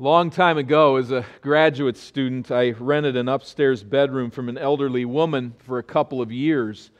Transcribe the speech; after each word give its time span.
Long 0.00 0.28
time 0.30 0.58
ago, 0.58 0.96
as 0.96 1.12
a 1.12 1.24
graduate 1.40 1.96
student, 1.96 2.50
I 2.50 2.70
rented 2.72 3.16
an 3.16 3.28
upstairs 3.28 3.84
bedroom 3.84 4.28
from 4.32 4.48
an 4.48 4.58
elderly 4.58 5.04
woman 5.04 5.54
for 5.58 5.78
a 5.78 5.84
couple 5.84 6.20
of 6.20 6.32
years. 6.32 6.90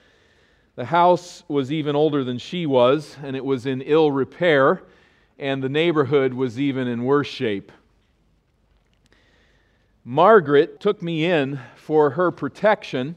The 0.76 0.84
house 0.84 1.42
was 1.48 1.72
even 1.72 1.96
older 1.96 2.22
than 2.22 2.38
she 2.38 2.66
was, 2.66 3.16
and 3.20 3.34
it 3.34 3.44
was 3.44 3.66
in 3.66 3.82
ill 3.82 4.12
repair, 4.12 4.84
and 5.40 5.60
the 5.60 5.68
neighborhood 5.68 6.34
was 6.34 6.60
even 6.60 6.86
in 6.86 7.02
worse 7.02 7.26
shape. 7.26 7.72
Margaret 10.04 10.78
took 10.78 11.02
me 11.02 11.24
in 11.24 11.58
for 11.74 12.10
her 12.10 12.30
protection, 12.30 13.16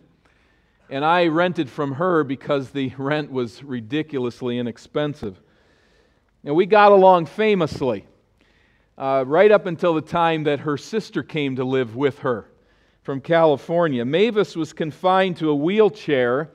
and 0.90 1.06
I 1.06 1.28
rented 1.28 1.70
from 1.70 1.92
her 1.92 2.24
because 2.24 2.72
the 2.72 2.94
rent 2.98 3.32
was 3.32 3.64
ridiculously 3.64 4.58
inexpensive. 4.58 5.40
And 6.44 6.56
we 6.56 6.66
got 6.66 6.92
along 6.92 7.28
famously 7.28 8.08
uh, 8.98 9.24
right 9.28 9.52
up 9.52 9.66
until 9.66 9.94
the 9.94 10.02
time 10.02 10.44
that 10.44 10.62
her 10.62 10.78
sister 10.78 11.24
came 11.24 11.56
to 11.56 11.64
live 11.64 11.96
with 11.96 12.20
her 12.20 12.50
from 13.04 13.22
California. 13.22 14.04
Mavis 14.04 14.56
was 14.56 14.74
confined 14.74 15.38
to 15.38 15.50
a 15.50 15.56
wheelchair 15.56 16.50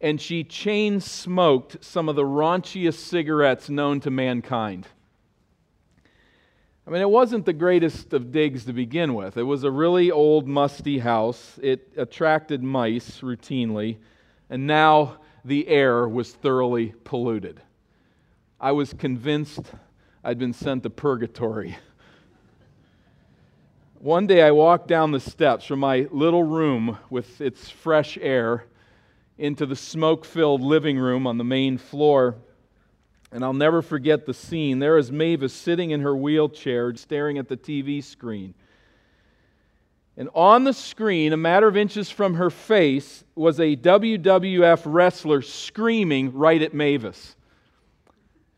and 0.00 0.20
she 0.20 0.44
chain 0.44 1.00
smoked 1.00 1.82
some 1.84 2.08
of 2.08 2.16
the 2.16 2.22
raunchiest 2.22 2.98
cigarettes 2.98 3.68
known 3.68 4.00
to 4.00 4.10
mankind. 4.10 4.86
I 6.86 6.90
mean, 6.90 7.02
it 7.02 7.10
wasn't 7.10 7.44
the 7.44 7.52
greatest 7.52 8.12
of 8.14 8.32
digs 8.32 8.64
to 8.64 8.72
begin 8.72 9.14
with. 9.14 9.36
It 9.36 9.42
was 9.42 9.64
a 9.64 9.70
really 9.70 10.10
old, 10.10 10.46
musty 10.48 10.98
house. 10.98 11.58
It 11.62 11.92
attracted 11.96 12.62
mice 12.62 13.20
routinely, 13.20 13.98
and 14.48 14.66
now 14.66 15.18
the 15.44 15.68
air 15.68 16.08
was 16.08 16.32
thoroughly 16.32 16.94
polluted. 17.04 17.60
I 18.58 18.72
was 18.72 18.94
convinced 18.94 19.60
I'd 20.24 20.38
been 20.38 20.52
sent 20.52 20.82
to 20.82 20.90
purgatory. 20.90 21.78
One 24.00 24.26
day 24.26 24.42
I 24.42 24.50
walked 24.50 24.88
down 24.88 25.12
the 25.12 25.20
steps 25.20 25.64
from 25.64 25.80
my 25.80 26.08
little 26.10 26.42
room 26.42 26.98
with 27.08 27.40
its 27.40 27.70
fresh 27.70 28.18
air 28.20 28.64
into 29.38 29.66
the 29.66 29.76
smoke 29.76 30.24
filled 30.24 30.60
living 30.60 30.98
room 30.98 31.26
on 31.26 31.38
the 31.38 31.44
main 31.44 31.78
floor. 31.78 32.36
And 33.30 33.44
I'll 33.44 33.52
never 33.52 33.82
forget 33.82 34.26
the 34.26 34.34
scene. 34.34 34.78
There 34.78 34.98
is 34.98 35.12
Mavis 35.12 35.52
sitting 35.52 35.90
in 35.90 36.00
her 36.00 36.16
wheelchair, 36.16 36.94
staring 36.96 37.38
at 37.38 37.48
the 37.48 37.56
TV 37.56 38.02
screen. 38.02 38.54
And 40.16 40.28
on 40.34 40.64
the 40.64 40.72
screen, 40.72 41.32
a 41.32 41.36
matter 41.36 41.68
of 41.68 41.76
inches 41.76 42.10
from 42.10 42.34
her 42.34 42.50
face, 42.50 43.22
was 43.36 43.60
a 43.60 43.76
WWF 43.76 44.82
wrestler 44.84 45.42
screaming 45.42 46.32
right 46.32 46.60
at 46.60 46.74
Mavis. 46.74 47.36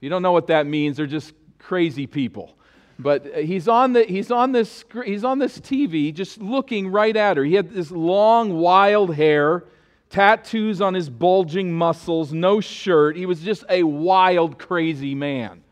You 0.01 0.09
don't 0.09 0.23
know 0.23 0.33
what 0.33 0.47
that 0.47 0.67
means, 0.67 0.97
they're 0.97 1.07
just 1.07 1.35
crazy 1.61 2.07
people. 2.07 2.57
But 2.99 3.27
uh, 3.27 3.39
he's 3.39 3.69
on, 3.69 3.93
the, 3.93 4.05
he's, 4.05 4.31
on 4.31 4.53
this, 4.53 4.85
he's 5.05 5.25
on 5.25 5.39
this 5.39 5.59
TV 5.59 6.13
just 6.13 6.41
looking 6.41 6.89
right 6.89 7.17
at 7.17 7.37
her. 7.37 7.45
He 7.45 7.55
had 7.55 7.71
this 7.71 7.91
long, 7.91 8.59
wild 8.59 9.15
hair, 9.15 9.65
tattoos 10.11 10.81
on 10.81 10.95
his 10.95 11.09
bulging 11.09 11.73
muscles, 11.73 12.33
no 12.33 12.61
shirt. 12.61 13.17
He 13.17 13.27
was 13.27 13.41
just 13.41 13.65
a 13.69 13.83
wild, 13.85 14.59
crazy 14.59 15.15
man. 15.15 15.63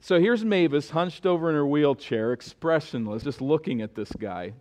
So 0.00 0.20
here's 0.20 0.44
Mavis 0.44 0.90
hunched 0.90 1.24
over 1.24 1.48
in 1.48 1.54
her 1.54 1.66
wheelchair, 1.66 2.32
expressionless, 2.32 3.22
just 3.22 3.40
looking 3.40 3.80
at 3.80 3.94
this 3.94 4.12
guy. 4.12 4.52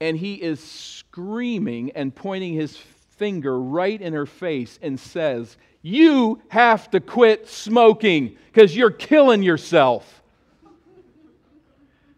And 0.00 0.16
he 0.16 0.34
is 0.34 0.58
screaming 0.58 1.92
and 1.92 2.12
pointing 2.12 2.54
his 2.54 2.76
finger 2.76 3.58
right 3.58 4.00
in 4.00 4.12
her 4.12 4.26
face 4.26 4.78
and 4.82 4.98
says, 4.98 5.56
you 5.84 6.40
have 6.48 6.90
to 6.92 6.98
quit 6.98 7.46
smoking 7.46 8.38
because 8.46 8.74
you're 8.74 8.90
killing 8.90 9.42
yourself. 9.42 10.22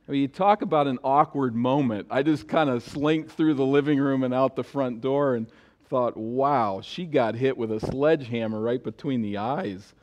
I 0.08 0.12
mean, 0.12 0.20
you 0.20 0.28
talk 0.28 0.62
about 0.62 0.86
an 0.86 1.00
awkward 1.02 1.56
moment. 1.56 2.06
I 2.08 2.22
just 2.22 2.46
kind 2.46 2.70
of 2.70 2.84
slinked 2.84 3.32
through 3.32 3.54
the 3.54 3.66
living 3.66 3.98
room 3.98 4.22
and 4.22 4.32
out 4.32 4.54
the 4.54 4.62
front 4.62 5.00
door 5.00 5.34
and 5.34 5.48
thought, 5.88 6.16
wow, 6.16 6.80
she 6.80 7.06
got 7.06 7.34
hit 7.34 7.58
with 7.58 7.72
a 7.72 7.80
sledgehammer 7.80 8.60
right 8.60 8.82
between 8.82 9.20
the 9.20 9.38
eyes. 9.38 9.94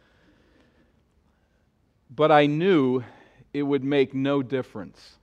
But 2.13 2.33
I 2.33 2.47
knew 2.47 3.01
it 3.53 3.63
would 3.63 3.85
make 3.85 4.13
no 4.13 4.43
difference. 4.43 5.19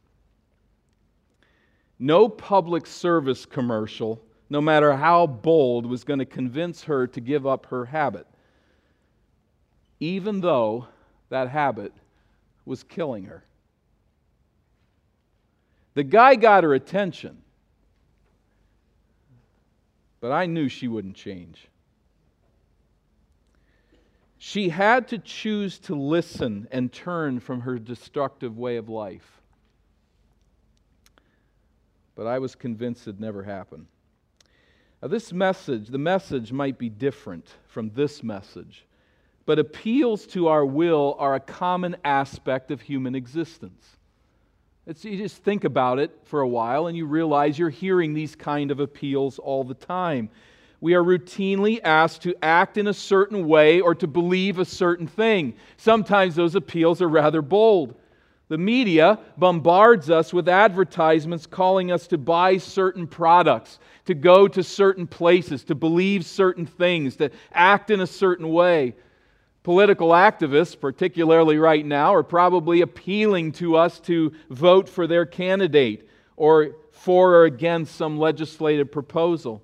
No 1.99 2.27
public 2.27 2.87
service 2.87 3.45
commercial, 3.45 4.23
no 4.49 4.63
matter 4.63 4.97
how 4.97 5.27
bold, 5.27 5.85
was 5.85 6.05
going 6.05 6.21
to 6.21 6.25
convince 6.25 6.83
her 6.85 7.07
to 7.07 7.21
give 7.21 7.47
up 7.47 7.67
her 7.67 7.85
habit 7.85 8.27
even 10.01 10.41
though 10.41 10.87
that 11.29 11.49
habit 11.49 11.93
was 12.65 12.83
killing 12.83 13.25
her. 13.25 13.45
The 15.95 16.05
guy 16.05 16.35
got 16.37 16.65
her 16.65 16.73
attention, 16.73 17.43
but 20.21 20.33
I 20.33 20.47
knew 20.47 20.69
she 20.69 20.89
wouldn't 20.89 21.17
change. 21.17 21.69
She 24.39 24.71
had 24.71 25.09
to 25.09 25.19
choose 25.19 25.79
to 25.81 25.95
listen 25.95 26.67
and 26.71 26.91
turn 26.91 27.41
from 27.41 27.61
her 27.61 27.79
destructive 27.79 28.57
way 28.57 28.77
of 28.77 28.89
life. 28.89 29.43
But 32.15 32.27
I 32.27 32.39
was 32.39 32.55
convinced 32.55 33.03
it'd 33.03 33.21
never 33.21 33.43
happen. 33.43 33.87
Now, 35.03 35.09
this 35.09 35.33
message, 35.33 35.89
the 35.89 35.99
message 35.99 36.53
might 36.53 36.79
be 36.79 36.89
different 36.89 37.47
from 37.67 37.91
this 37.91 38.23
message 38.23 38.87
but 39.51 39.59
appeals 39.59 40.29
to 40.29 40.47
our 40.47 40.65
will 40.65 41.17
are 41.19 41.35
a 41.35 41.41
common 41.41 41.97
aspect 42.05 42.71
of 42.71 42.81
human 42.81 43.17
existence. 43.17 43.85
It's, 44.87 45.05
you 45.05 45.19
just 45.19 45.43
think 45.43 45.65
about 45.65 45.99
it 45.99 46.17
for 46.23 46.43
a 46.43 46.47
while 46.47 46.87
and 46.87 46.97
you 46.97 47.05
realize 47.05 47.59
you're 47.59 47.69
hearing 47.69 48.15
these 48.15 48.37
kind 48.37 48.71
of 48.71 48.79
appeals 48.79 49.41
all 49.41 49.65
the 49.65 49.75
time. 49.75 50.31
We 50.81 50.95
are 50.95 51.03
routinely 51.03 51.81
asked 51.83 52.23
to 52.23 52.37
act 52.41 52.79
in 52.79 52.87
a 52.87 52.95
certain 52.95 53.49
way 53.49 53.81
or 53.81 53.93
to 53.97 54.07
believe 54.07 54.61
a 54.61 54.65
certain 54.65 55.09
thing. 55.09 55.55
Sometimes 55.79 56.37
those 56.37 56.55
appeals 56.55 57.03
are 57.03 57.09
rather 57.09 57.43
bold. 57.43 57.97
The 58.47 58.57
media 58.57 59.19
bombards 59.37 60.11
us 60.11 60.33
with 60.33 60.49
advertisements 60.49 61.47
calling 61.47 61.91
us 61.91 62.07
to 62.07 62.19
buy 62.19 62.59
certain 62.59 63.09
products, 63.09 63.81
to 64.05 64.15
go 64.15 64.47
to 64.47 64.63
certain 64.63 65.09
places, 65.09 65.65
to 65.65 65.75
believe 65.75 66.25
certain 66.25 66.67
things, 66.67 67.17
to 67.17 67.33
act 67.53 67.91
in 67.91 67.99
a 67.99 68.07
certain 68.07 68.49
way. 68.51 68.95
Political 69.63 70.09
activists, 70.11 70.79
particularly 70.79 71.59
right 71.59 71.85
now, 71.85 72.15
are 72.15 72.23
probably 72.23 72.81
appealing 72.81 73.53
to 73.53 73.77
us 73.77 74.01
to 74.01 74.33
vote 74.49 74.89
for 74.89 75.07
their 75.07 75.27
candidate 75.27 76.09
or 76.37 76.77
for 76.93 77.35
or 77.35 77.45
against 77.45 77.95
some 77.95 78.19
legislative 78.19 78.91
proposal. 78.91 79.63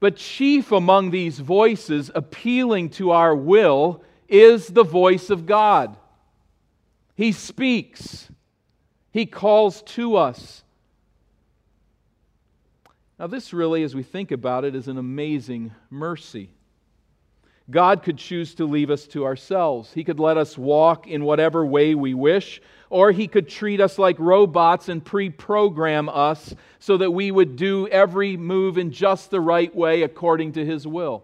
But 0.00 0.16
chief 0.16 0.72
among 0.72 1.10
these 1.10 1.38
voices 1.38 2.10
appealing 2.14 2.90
to 2.90 3.10
our 3.10 3.36
will 3.36 4.02
is 4.26 4.68
the 4.68 4.82
voice 4.82 5.30
of 5.30 5.46
God. 5.46 5.96
He 7.14 7.30
speaks, 7.30 8.28
He 9.10 9.26
calls 9.26 9.82
to 9.82 10.16
us. 10.16 10.64
Now, 13.18 13.26
this 13.26 13.52
really, 13.52 13.84
as 13.84 13.94
we 13.94 14.02
think 14.02 14.32
about 14.32 14.64
it, 14.64 14.74
is 14.74 14.88
an 14.88 14.98
amazing 14.98 15.72
mercy. 15.90 16.50
God 17.70 18.02
could 18.02 18.18
choose 18.18 18.54
to 18.56 18.64
leave 18.64 18.90
us 18.90 19.06
to 19.08 19.24
ourselves. 19.24 19.92
He 19.92 20.04
could 20.04 20.18
let 20.18 20.36
us 20.36 20.58
walk 20.58 21.06
in 21.06 21.24
whatever 21.24 21.64
way 21.64 21.94
we 21.94 22.12
wish, 22.12 22.60
or 22.90 23.12
He 23.12 23.28
could 23.28 23.48
treat 23.48 23.80
us 23.80 23.98
like 23.98 24.18
robots 24.18 24.88
and 24.88 25.04
pre 25.04 25.30
program 25.30 26.08
us 26.08 26.54
so 26.78 26.96
that 26.96 27.10
we 27.10 27.30
would 27.30 27.56
do 27.56 27.86
every 27.88 28.36
move 28.36 28.78
in 28.78 28.90
just 28.90 29.30
the 29.30 29.40
right 29.40 29.74
way 29.74 30.02
according 30.02 30.52
to 30.52 30.64
His 30.64 30.86
will. 30.86 31.22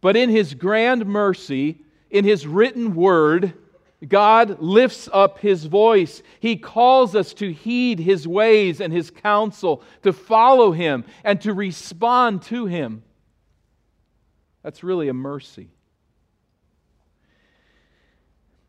But 0.00 0.16
in 0.16 0.30
His 0.30 0.54
grand 0.54 1.04
mercy, 1.06 1.78
in 2.10 2.24
His 2.24 2.46
written 2.46 2.94
word, 2.94 3.52
God 4.06 4.60
lifts 4.60 5.08
up 5.12 5.40
his 5.40 5.64
voice. 5.64 6.22
He 6.38 6.56
calls 6.56 7.16
us 7.16 7.34
to 7.34 7.52
heed 7.52 7.98
his 7.98 8.28
ways 8.28 8.80
and 8.80 8.92
his 8.92 9.10
counsel, 9.10 9.82
to 10.02 10.12
follow 10.12 10.70
him, 10.70 11.04
and 11.24 11.40
to 11.40 11.52
respond 11.52 12.42
to 12.42 12.66
him. 12.66 13.02
That's 14.62 14.84
really 14.84 15.08
a 15.08 15.14
mercy. 15.14 15.70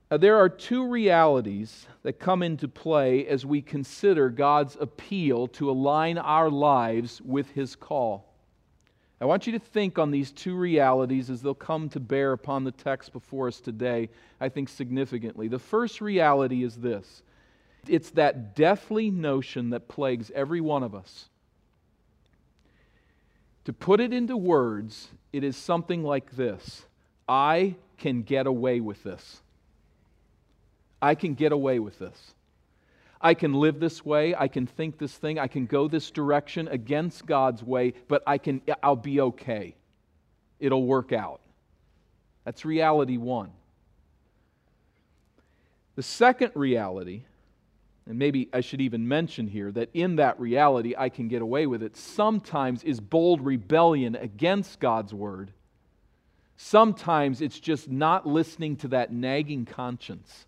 Now, 0.09 0.17
there 0.17 0.37
are 0.37 0.49
two 0.49 0.87
realities 0.87 1.85
that 2.01 2.13
come 2.13 2.41
into 2.41 2.67
play 2.67 3.27
as 3.27 3.45
we 3.45 3.61
consider 3.61 4.31
God's 4.31 4.75
appeal 4.79 5.47
to 5.49 5.69
align 5.69 6.17
our 6.17 6.49
lives 6.49 7.21
with 7.21 7.51
his 7.51 7.75
call. 7.75 8.28
I 9.21 9.25
want 9.25 9.47
you 9.47 9.53
to 9.53 9.59
think 9.59 9.99
on 9.99 10.11
these 10.11 10.31
two 10.31 10.55
realities 10.55 11.29
as 11.29 11.41
they'll 11.41 11.53
come 11.53 11.89
to 11.89 11.99
bear 11.99 12.31
upon 12.31 12.63
the 12.63 12.71
text 12.71 13.11
before 13.11 13.49
us 13.49 13.59
today, 13.59 14.09
I 14.39 14.47
think 14.47 14.69
significantly. 14.69 15.49
The 15.49 15.59
first 15.59 15.99
reality 15.99 16.63
is 16.63 16.77
this 16.77 17.21
it's 17.87 18.11
that 18.11 18.55
deathly 18.55 19.09
notion 19.09 19.71
that 19.71 19.87
plagues 19.87 20.31
every 20.33 20.61
one 20.61 20.83
of 20.83 20.95
us. 20.95 21.29
To 23.65 23.73
put 23.73 23.99
it 23.99 24.13
into 24.13 24.37
words, 24.37 25.09
it 25.31 25.43
is 25.43 25.55
something 25.55 26.03
like 26.03 26.31
this 26.31 26.85
I 27.27 27.75
can 27.97 28.23
get 28.23 28.47
away 28.47 28.79
with 28.79 29.03
this. 29.03 29.41
I 31.01 31.15
can 31.15 31.33
get 31.33 31.51
away 31.51 31.79
with 31.79 31.99
this. 31.99 32.33
I 33.21 33.33
can 33.33 33.53
live 33.53 33.79
this 33.79 34.05
way, 34.05 34.33
I 34.33 34.47
can 34.47 34.65
think 34.65 34.97
this 34.97 35.13
thing, 35.13 35.39
I 35.39 35.47
can 35.47 35.65
go 35.65 35.87
this 35.87 36.09
direction 36.09 36.67
against 36.69 37.25
God's 37.25 37.61
way, 37.61 37.93
but 38.07 38.23
I 38.25 38.37
can 38.37 38.61
I'll 38.81 38.95
be 38.95 39.19
okay. 39.21 39.75
It'll 40.59 40.85
work 40.85 41.11
out. 41.11 41.41
That's 42.45 42.63
reality 42.65 43.17
1. 43.17 43.51
The 45.95 46.03
second 46.03 46.51
reality, 46.55 47.23
and 48.07 48.17
maybe 48.17 48.47
I 48.53 48.61
should 48.61 48.79
even 48.79 49.07
mention 49.07 49.47
here 49.47 49.71
that 49.73 49.89
in 49.93 50.15
that 50.15 50.39
reality 50.39 50.95
I 50.97 51.09
can 51.09 51.27
get 51.27 51.41
away 51.41 51.67
with 51.67 51.83
it, 51.83 51.97
sometimes 51.97 52.83
is 52.83 53.01
bold 53.01 53.41
rebellion 53.41 54.15
against 54.15 54.79
God's 54.79 55.13
word. 55.13 55.51
Sometimes 56.55 57.41
it's 57.41 57.59
just 57.59 57.89
not 57.89 58.25
listening 58.25 58.77
to 58.77 58.87
that 58.89 59.11
nagging 59.11 59.65
conscience. 59.65 60.45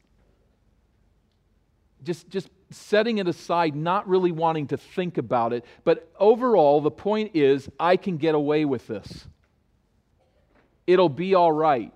Just, 2.04 2.30
just 2.30 2.50
setting 2.72 3.18
it 3.18 3.28
aside, 3.28 3.76
not 3.76 4.08
really 4.08 4.32
wanting 4.32 4.68
to 4.68 4.78
think 4.78 5.18
about 5.18 5.54
it. 5.54 5.66
But 5.84 6.12
overall, 6.20 6.82
the 6.82 6.92
point 6.92 7.36
is 7.36 7.70
I 7.80 7.98
can 7.98 8.18
get 8.18 8.36
away 8.36 8.66
with 8.66 8.88
this. 8.88 9.28
It'll 10.88 11.10
be 11.10 11.36
all 11.36 11.52
right 11.52 11.94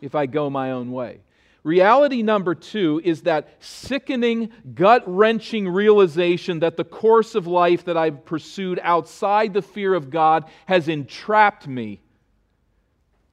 if 0.00 0.14
I 0.14 0.26
go 0.26 0.50
my 0.50 0.72
own 0.72 0.90
way. 0.90 1.20
Reality 1.64 2.22
number 2.22 2.56
two 2.56 3.00
is 3.04 3.22
that 3.22 3.48
sickening, 3.60 4.50
gut 4.74 5.04
wrenching 5.06 5.68
realization 5.68 6.58
that 6.60 6.76
the 6.76 6.84
course 6.84 7.36
of 7.36 7.46
life 7.46 7.84
that 7.84 7.96
I've 7.96 8.24
pursued 8.24 8.80
outside 8.82 9.54
the 9.54 9.62
fear 9.62 9.94
of 9.94 10.10
God 10.10 10.44
has 10.66 10.88
entrapped 10.88 11.68
me, 11.68 12.00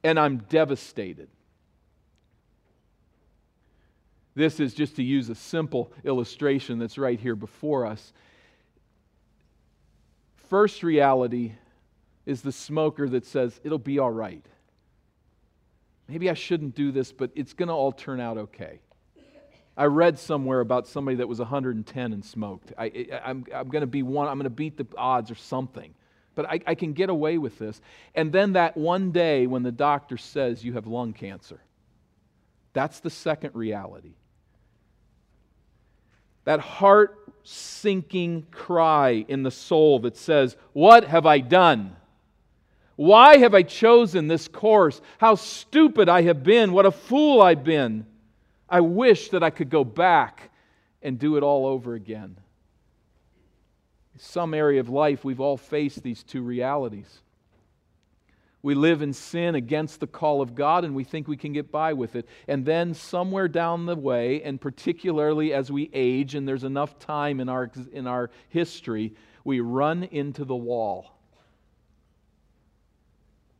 and 0.04 0.18
I'm 0.18 0.38
devastated. 0.48 1.28
This 4.40 4.58
is 4.58 4.74
just 4.74 4.96
to 4.96 5.02
use 5.02 5.28
a 5.28 5.34
simple 5.34 5.92
illustration 6.02 6.78
that's 6.78 6.98
right 6.98 7.20
here 7.20 7.36
before 7.36 7.86
us. 7.86 8.12
First 10.48 10.82
reality 10.82 11.52
is 12.26 12.42
the 12.42 12.52
smoker 12.52 13.08
that 13.08 13.26
says, 13.26 13.60
It'll 13.62 13.78
be 13.78 13.98
all 13.98 14.10
right 14.10 14.44
maybe 16.10 16.28
I 16.28 16.34
shouldn't 16.34 16.74
do 16.74 16.90
this, 16.90 17.12
but 17.12 17.30
it's 17.36 17.52
going 17.52 17.68
to 17.68 17.72
all 17.72 17.92
turn 17.92 18.20
out 18.20 18.36
okay. 18.36 18.80
I 19.76 19.84
read 19.84 20.18
somewhere 20.18 20.60
about 20.60 20.88
somebody 20.88 21.18
that 21.18 21.28
was 21.28 21.38
110 21.38 22.12
and 22.12 22.24
smoked. 22.24 22.72
I, 22.76 23.06
am 23.24 23.44
going 23.44 23.80
to 23.80 23.86
be 23.86 24.02
one, 24.02 24.26
I'm 24.26 24.34
going 24.34 24.44
to 24.44 24.50
beat 24.50 24.76
the 24.76 24.86
odds 24.98 25.30
or 25.30 25.36
something. 25.36 25.94
But 26.34 26.46
I, 26.46 26.60
I 26.66 26.74
can 26.74 26.92
get 26.92 27.10
away 27.10 27.38
with 27.38 27.58
this. 27.58 27.80
And 28.14 28.32
then 28.32 28.54
that 28.54 28.76
one 28.76 29.12
day 29.12 29.46
when 29.46 29.62
the 29.62 29.72
doctor 29.72 30.16
says 30.16 30.64
you 30.64 30.72
have 30.74 30.86
lung 30.86 31.12
cancer, 31.12 31.60
that's 32.72 33.00
the 33.00 33.10
second 33.10 33.54
reality. 33.54 34.14
That 36.50 36.58
heart 36.58 37.32
sinking 37.44 38.48
cry 38.50 39.24
in 39.28 39.44
the 39.44 39.52
soul 39.52 40.00
that 40.00 40.16
says, 40.16 40.56
What 40.72 41.04
have 41.04 41.24
I 41.24 41.38
done? 41.38 41.94
Why 42.96 43.36
have 43.36 43.54
I 43.54 43.62
chosen 43.62 44.26
this 44.26 44.48
course? 44.48 45.00
How 45.18 45.36
stupid 45.36 46.08
I 46.08 46.22
have 46.22 46.42
been. 46.42 46.72
What 46.72 46.86
a 46.86 46.90
fool 46.90 47.40
I've 47.40 47.62
been. 47.62 48.04
I 48.68 48.80
wish 48.80 49.28
that 49.28 49.44
I 49.44 49.50
could 49.50 49.70
go 49.70 49.84
back 49.84 50.50
and 51.02 51.20
do 51.20 51.36
it 51.36 51.44
all 51.44 51.66
over 51.66 51.94
again. 51.94 52.36
In 54.14 54.18
some 54.18 54.52
area 54.52 54.80
of 54.80 54.88
life, 54.88 55.24
we've 55.24 55.38
all 55.38 55.56
faced 55.56 56.02
these 56.02 56.24
two 56.24 56.42
realities. 56.42 57.20
We 58.62 58.74
live 58.74 59.00
in 59.00 59.14
sin 59.14 59.54
against 59.54 60.00
the 60.00 60.06
call 60.06 60.42
of 60.42 60.54
God 60.54 60.84
and 60.84 60.94
we 60.94 61.04
think 61.04 61.26
we 61.26 61.36
can 61.36 61.52
get 61.52 61.72
by 61.72 61.94
with 61.94 62.14
it. 62.14 62.28
And 62.46 62.66
then, 62.66 62.92
somewhere 62.92 63.48
down 63.48 63.86
the 63.86 63.96
way, 63.96 64.42
and 64.42 64.60
particularly 64.60 65.54
as 65.54 65.72
we 65.72 65.88
age 65.94 66.34
and 66.34 66.46
there's 66.46 66.64
enough 66.64 66.98
time 66.98 67.40
in 67.40 67.48
our, 67.48 67.70
in 67.92 68.06
our 68.06 68.30
history, 68.50 69.14
we 69.44 69.60
run 69.60 70.04
into 70.04 70.44
the 70.44 70.56
wall 70.56 71.16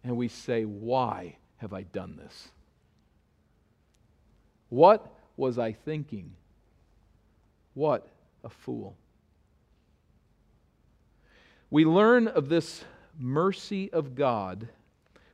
and 0.05 0.17
we 0.17 0.29
say, 0.29 0.65
Why 0.65 1.37
have 1.57 1.73
I 1.73 1.83
done 1.83 2.17
this? 2.17 2.49
What 4.69 5.07
was 5.37 5.59
I 5.59 5.73
thinking? 5.73 6.33
What 7.73 8.07
a 8.45 8.51
fool. 8.51 8.97
We 11.71 11.85
learn 11.85 12.29
of 12.29 12.49
this 12.49 12.85
mercy 13.19 13.91
of 13.93 14.15
God 14.15 14.69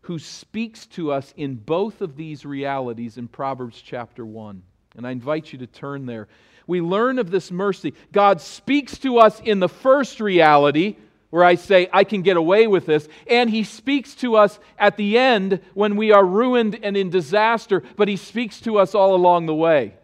who 0.07 0.21
speaks 0.21 0.87
to 0.87 1.11
us 1.11 1.35
in 1.37 1.57
both 1.57 2.01
of 2.01 2.17
these 2.17 2.47
realities 2.47 3.19
in 3.19 3.27
Proverbs 3.27 3.83
chapter 3.85 4.25
1. 4.25 4.63
And 4.97 5.05
I 5.05 5.11
invite 5.11 5.53
you 5.53 5.59
to 5.59 5.67
turn 5.67 6.07
there. 6.07 6.29
We 6.65 6.81
learn 6.81 7.19
of 7.19 7.33
this 7.33 7.51
mercy. 7.51 7.93
God 8.13 8.41
speaks 8.41 8.99
to 8.99 9.19
us 9.19 9.41
in 9.41 9.59
the 9.59 9.69
first 9.69 10.21
reality 10.21 10.95
where 11.31 11.43
I 11.43 11.57
say, 11.57 11.89
I 11.93 12.05
can 12.05 12.23
get 12.23 12.37
away 12.37 12.69
with 12.69 12.87
this. 12.87 13.09
And 13.27 13.51
he 13.51 13.65
speaks 13.65 14.15
to 14.17 14.37
us 14.37 14.61
at 14.79 14.97
the 14.97 15.19
end 15.19 15.61
when 15.75 15.97
we 15.97 16.13
are 16.13 16.25
ruined 16.25 16.79
and 16.85 16.97
in 16.97 17.11
disaster, 17.11 17.83
but 17.97 18.07
he 18.07 18.17
speaks 18.17 18.61
to 18.61 18.79
us 18.79 18.95
all 18.95 19.13
along 19.13 19.47
the 19.47 19.55
way. 19.57 19.95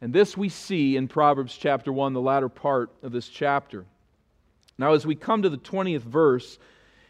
And 0.00 0.12
this 0.12 0.36
we 0.36 0.48
see 0.48 0.96
in 0.96 1.08
Proverbs 1.08 1.56
chapter 1.58 1.92
1, 1.92 2.12
the 2.12 2.20
latter 2.20 2.48
part 2.48 2.90
of 3.02 3.10
this 3.10 3.28
chapter. 3.28 3.84
Now, 4.78 4.92
as 4.92 5.04
we 5.04 5.16
come 5.16 5.42
to 5.42 5.48
the 5.48 5.58
20th 5.58 6.02
verse 6.02 6.56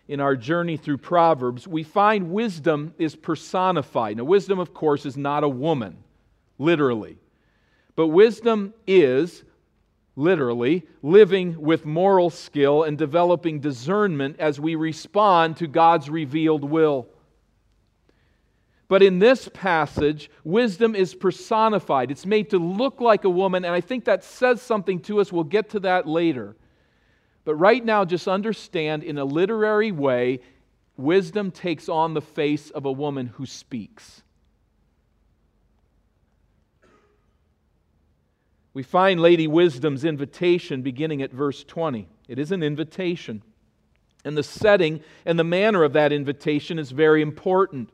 in 0.09 0.21
our 0.21 0.37
journey 0.37 0.77
through 0.77 0.99
Proverbs, 0.99 1.67
we 1.67 1.83
find 1.83 2.31
wisdom 2.31 2.95
is 2.99 3.17
personified. 3.17 4.17
Now, 4.17 4.25
wisdom, 4.25 4.59
of 4.59 4.73
course, 4.73 5.05
is 5.05 5.17
not 5.17 5.43
a 5.45 5.49
woman, 5.49 5.97
literally. 6.59 7.19
But 7.97 8.09
wisdom 8.09 8.75
is 8.87 9.43
literally, 10.15 10.87
living 11.03 11.61
with 11.61 11.85
moral 11.85 12.31
skill 12.31 12.85
and 12.85 12.97
developing 12.97 13.61
discernment 13.61 14.37
as 14.39 14.59
we 14.59 14.75
respond 14.75 15.57
to 15.59 15.67
God's 15.67 16.09
revealed 16.09 16.65
will. 16.65 17.07
But 18.89 19.03
in 19.03 19.19
this 19.19 19.49
passage, 19.53 20.31
wisdom 20.45 20.95
is 20.95 21.15
personified. 21.15 22.11
It's 22.11 22.25
made 22.25 22.51
to 22.51 22.59
look 22.59 23.01
like 23.01 23.25
a 23.25 23.31
woman, 23.31 23.65
and 23.65 23.75
I 23.75 23.81
think 23.81 24.05
that 24.05 24.23
says 24.23 24.63
something 24.63 25.01
to 25.01 25.21
us. 25.21 25.33
We'll 25.33 25.45
get 25.45 25.71
to 25.71 25.81
that 25.81 26.07
later. 26.07 26.57
But 27.47 27.55
right 27.55 27.83
now, 27.83 28.05
just 28.05 28.27
understand 28.27 29.05
in 29.05 29.19
a 29.19 29.25
literary 29.25 29.93
way, 29.93 30.41
wisdom 30.97 31.53
takes 31.53 31.89
on 31.89 32.13
the 32.13 32.21
face 32.21 32.71
of 32.71 32.85
a 32.85 32.91
woman 32.91 33.29
who 33.29 33.47
speaks. 33.47 34.25
We 38.75 38.83
find 38.83 39.21
Lady 39.21 39.47
Wisdom's 39.47 40.05
invitation 40.05 40.83
beginning 40.83 41.23
at 41.23 41.31
verse 41.31 41.63
20. 41.63 42.09
It 42.27 42.41
is 42.41 42.51
an 42.51 42.65
invitation. 42.65 43.45
And 44.25 44.37
the 44.37 44.43
setting 44.43 45.01
and 45.25 45.39
the 45.39 45.45
manner 45.45 45.85
of 45.85 45.93
that 45.93 46.13
invitation 46.13 46.81
is 46.81 46.91
very 46.91 47.23
important. 47.23 47.91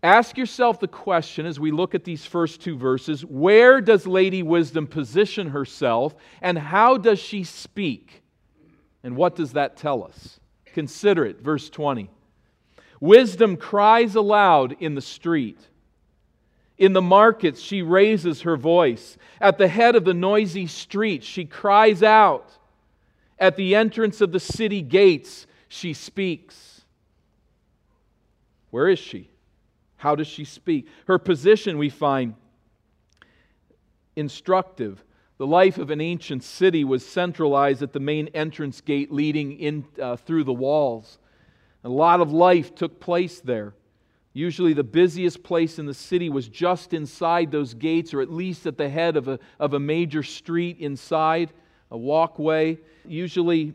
Ask 0.00 0.38
yourself 0.38 0.78
the 0.78 0.86
question 0.86 1.44
as 1.44 1.58
we 1.58 1.72
look 1.72 1.92
at 1.92 2.04
these 2.04 2.24
first 2.24 2.60
two 2.60 2.76
verses 2.76 3.24
where 3.24 3.80
does 3.80 4.06
Lady 4.06 4.44
Wisdom 4.44 4.86
position 4.86 5.48
herself 5.48 6.14
and 6.40 6.56
how 6.56 6.96
does 6.96 7.18
she 7.18 7.42
speak? 7.42 8.22
And 9.02 9.16
what 9.16 9.36
does 9.36 9.52
that 9.52 9.76
tell 9.76 10.02
us? 10.04 10.40
Consider 10.66 11.24
it, 11.24 11.40
verse 11.40 11.70
20. 11.70 12.10
Wisdom 13.00 13.56
cries 13.56 14.14
aloud 14.14 14.76
in 14.80 14.94
the 14.94 15.00
street. 15.00 15.58
In 16.76 16.92
the 16.92 17.02
markets, 17.02 17.60
she 17.60 17.82
raises 17.82 18.42
her 18.42 18.56
voice. 18.56 19.16
At 19.40 19.58
the 19.58 19.68
head 19.68 19.96
of 19.96 20.04
the 20.04 20.14
noisy 20.14 20.66
street, 20.66 21.24
she 21.24 21.44
cries 21.44 22.02
out. 22.02 22.50
At 23.38 23.56
the 23.56 23.74
entrance 23.74 24.20
of 24.20 24.32
the 24.32 24.40
city 24.40 24.82
gates, 24.82 25.46
she 25.68 25.92
speaks. 25.92 26.82
Where 28.70 28.88
is 28.88 28.98
she? 28.98 29.30
How 29.96 30.14
does 30.14 30.26
she 30.26 30.44
speak? 30.44 30.86
Her 31.06 31.18
position, 31.18 31.78
we 31.78 31.88
find, 31.88 32.34
instructive. 34.14 35.02
The 35.38 35.46
life 35.46 35.78
of 35.78 35.90
an 35.90 36.00
ancient 36.00 36.42
city 36.42 36.82
was 36.82 37.06
centralized 37.06 37.80
at 37.82 37.92
the 37.92 38.00
main 38.00 38.26
entrance 38.34 38.80
gate 38.80 39.12
leading 39.12 39.58
in 39.58 39.84
uh, 40.02 40.16
through 40.16 40.44
the 40.44 40.52
walls. 40.52 41.18
A 41.84 41.88
lot 41.88 42.20
of 42.20 42.32
life 42.32 42.74
took 42.74 42.98
place 42.98 43.40
there. 43.40 43.74
Usually, 44.32 44.72
the 44.72 44.84
busiest 44.84 45.42
place 45.44 45.78
in 45.78 45.86
the 45.86 45.94
city 45.94 46.28
was 46.28 46.48
just 46.48 46.92
inside 46.92 47.50
those 47.52 47.72
gates, 47.72 48.12
or 48.12 48.20
at 48.20 48.30
least 48.30 48.66
at 48.66 48.76
the 48.76 48.88
head 48.88 49.16
of 49.16 49.28
a, 49.28 49.38
of 49.60 49.74
a 49.74 49.80
major 49.80 50.24
street 50.24 50.78
inside, 50.80 51.52
a 51.92 51.96
walkway. 51.96 52.78
Usually, 53.06 53.74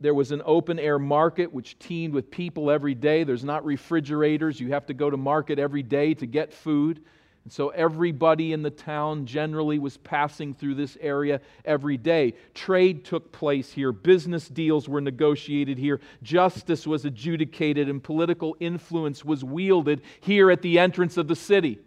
there 0.00 0.14
was 0.14 0.32
an 0.32 0.42
open 0.44 0.78
air 0.78 0.98
market 0.98 1.52
which 1.52 1.78
teemed 1.78 2.14
with 2.14 2.30
people 2.30 2.70
every 2.70 2.94
day. 2.94 3.22
There's 3.22 3.44
not 3.44 3.64
refrigerators. 3.64 4.58
You 4.58 4.72
have 4.72 4.86
to 4.86 4.94
go 4.94 5.08
to 5.08 5.16
market 5.16 5.58
every 5.58 5.82
day 5.82 6.14
to 6.14 6.26
get 6.26 6.52
food. 6.52 7.00
And 7.44 7.52
so 7.52 7.70
everybody 7.70 8.52
in 8.52 8.62
the 8.62 8.70
town 8.70 9.24
generally 9.26 9.78
was 9.78 9.96
passing 9.96 10.54
through 10.54 10.74
this 10.74 10.98
area 11.00 11.40
every 11.64 11.96
day. 11.96 12.34
Trade 12.54 13.04
took 13.04 13.32
place 13.32 13.72
here, 13.72 13.92
business 13.92 14.46
deals 14.46 14.88
were 14.88 15.00
negotiated 15.00 15.78
here, 15.78 16.00
justice 16.22 16.86
was 16.86 17.04
adjudicated, 17.04 17.88
and 17.88 18.02
political 18.02 18.56
influence 18.60 19.24
was 19.24 19.42
wielded 19.42 20.02
here 20.20 20.50
at 20.50 20.62
the 20.62 20.78
entrance 20.78 21.16
of 21.16 21.28
the 21.28 21.36
city. 21.36 21.78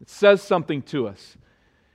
It 0.00 0.10
says 0.10 0.42
something 0.42 0.82
to 0.82 1.08
us. 1.08 1.36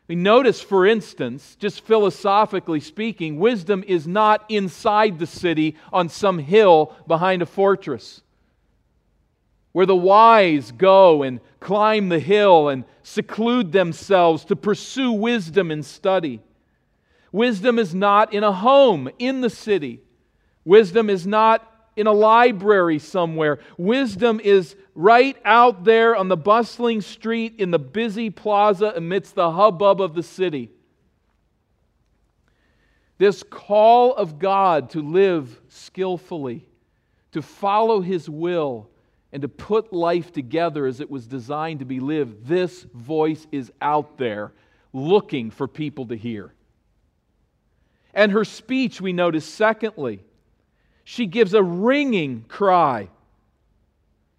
Mean, 0.07 0.23
notice, 0.23 0.59
for 0.59 0.85
instance, 0.85 1.55
just 1.55 1.85
philosophically 1.85 2.81
speaking, 2.81 3.39
wisdom 3.39 3.81
is 3.87 4.05
not 4.05 4.43
inside 4.49 5.19
the 5.19 5.27
city 5.27 5.77
on 5.93 6.09
some 6.09 6.39
hill 6.39 6.93
behind 7.07 7.41
a 7.41 7.45
fortress 7.45 8.21
where 9.71 9.85
the 9.85 9.95
wise 9.95 10.71
go 10.71 11.23
and 11.23 11.39
climb 11.59 12.09
the 12.09 12.19
hill 12.19 12.69
and 12.69 12.83
seclude 13.03 13.71
themselves 13.71 14.45
to 14.45 14.55
pursue 14.55 15.11
wisdom 15.11 15.71
and 15.71 15.85
study. 15.85 16.41
Wisdom 17.31 17.79
is 17.79 17.95
not 17.95 18.33
in 18.33 18.43
a 18.43 18.51
home 18.51 19.09
in 19.17 19.41
the 19.41 19.49
city. 19.49 20.01
Wisdom 20.65 21.09
is 21.09 21.25
not 21.25 21.67
in 21.95 22.07
a 22.07 22.11
library 22.11 22.99
somewhere. 22.99 23.59
Wisdom 23.77 24.39
is 24.43 24.75
right 24.95 25.37
out 25.45 25.83
there 25.83 26.15
on 26.15 26.27
the 26.27 26.37
bustling 26.37 27.01
street 27.01 27.55
in 27.57 27.71
the 27.71 27.79
busy 27.79 28.29
plaza 28.29 28.93
amidst 28.95 29.35
the 29.35 29.51
hubbub 29.51 30.01
of 30.01 30.13
the 30.13 30.23
city. 30.23 30.71
This 33.17 33.43
call 33.43 34.15
of 34.15 34.39
God 34.39 34.89
to 34.91 35.01
live 35.01 35.61
skillfully, 35.69 36.67
to 37.33 37.41
follow 37.41 38.01
His 38.01 38.27
will, 38.27 38.89
and 39.33 39.41
to 39.41 39.47
put 39.47 39.93
life 39.93 40.31
together 40.31 40.85
as 40.85 40.99
it 40.99 41.09
was 41.09 41.25
designed 41.25 41.79
to 41.79 41.85
be 41.85 41.99
lived, 41.99 42.45
this 42.45 42.83
voice 42.93 43.47
is 43.51 43.71
out 43.81 44.17
there 44.17 44.51
looking 44.93 45.51
for 45.51 45.67
people 45.67 46.07
to 46.07 46.15
hear. 46.15 46.53
And 48.13 48.31
her 48.33 48.43
speech, 48.43 48.99
we 48.99 49.13
notice, 49.13 49.45
secondly, 49.45 50.21
she 51.03 51.25
gives 51.25 51.53
a 51.53 51.63
ringing 51.63 52.43
cry. 52.47 53.09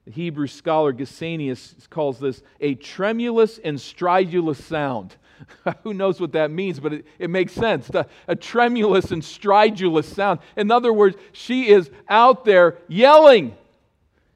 The 0.05 0.11
Hebrew 0.11 0.47
scholar 0.47 0.93
Gesenius 0.93 1.89
calls 1.89 2.19
this 2.19 2.43
a 2.61 2.75
tremulous 2.75 3.59
and 3.59 3.79
stridulous 3.79 4.61
sound. 4.61 5.17
Who 5.83 5.95
knows 5.95 6.21
what 6.21 6.33
that 6.33 6.51
means, 6.51 6.81
but 6.81 6.93
it, 6.93 7.07
it 7.19 7.31
makes 7.31 7.53
sense. 7.53 7.87
The, 7.87 8.07
a 8.29 8.37
tremulous 8.37 9.11
and 9.11 9.23
stridulous 9.23 10.05
sound. 10.05 10.41
In 10.57 10.71
other 10.71 10.93
words, 10.93 11.17
she 11.33 11.69
is 11.69 11.91
out 12.09 12.45
there 12.45 12.79
yelling. 12.89 13.57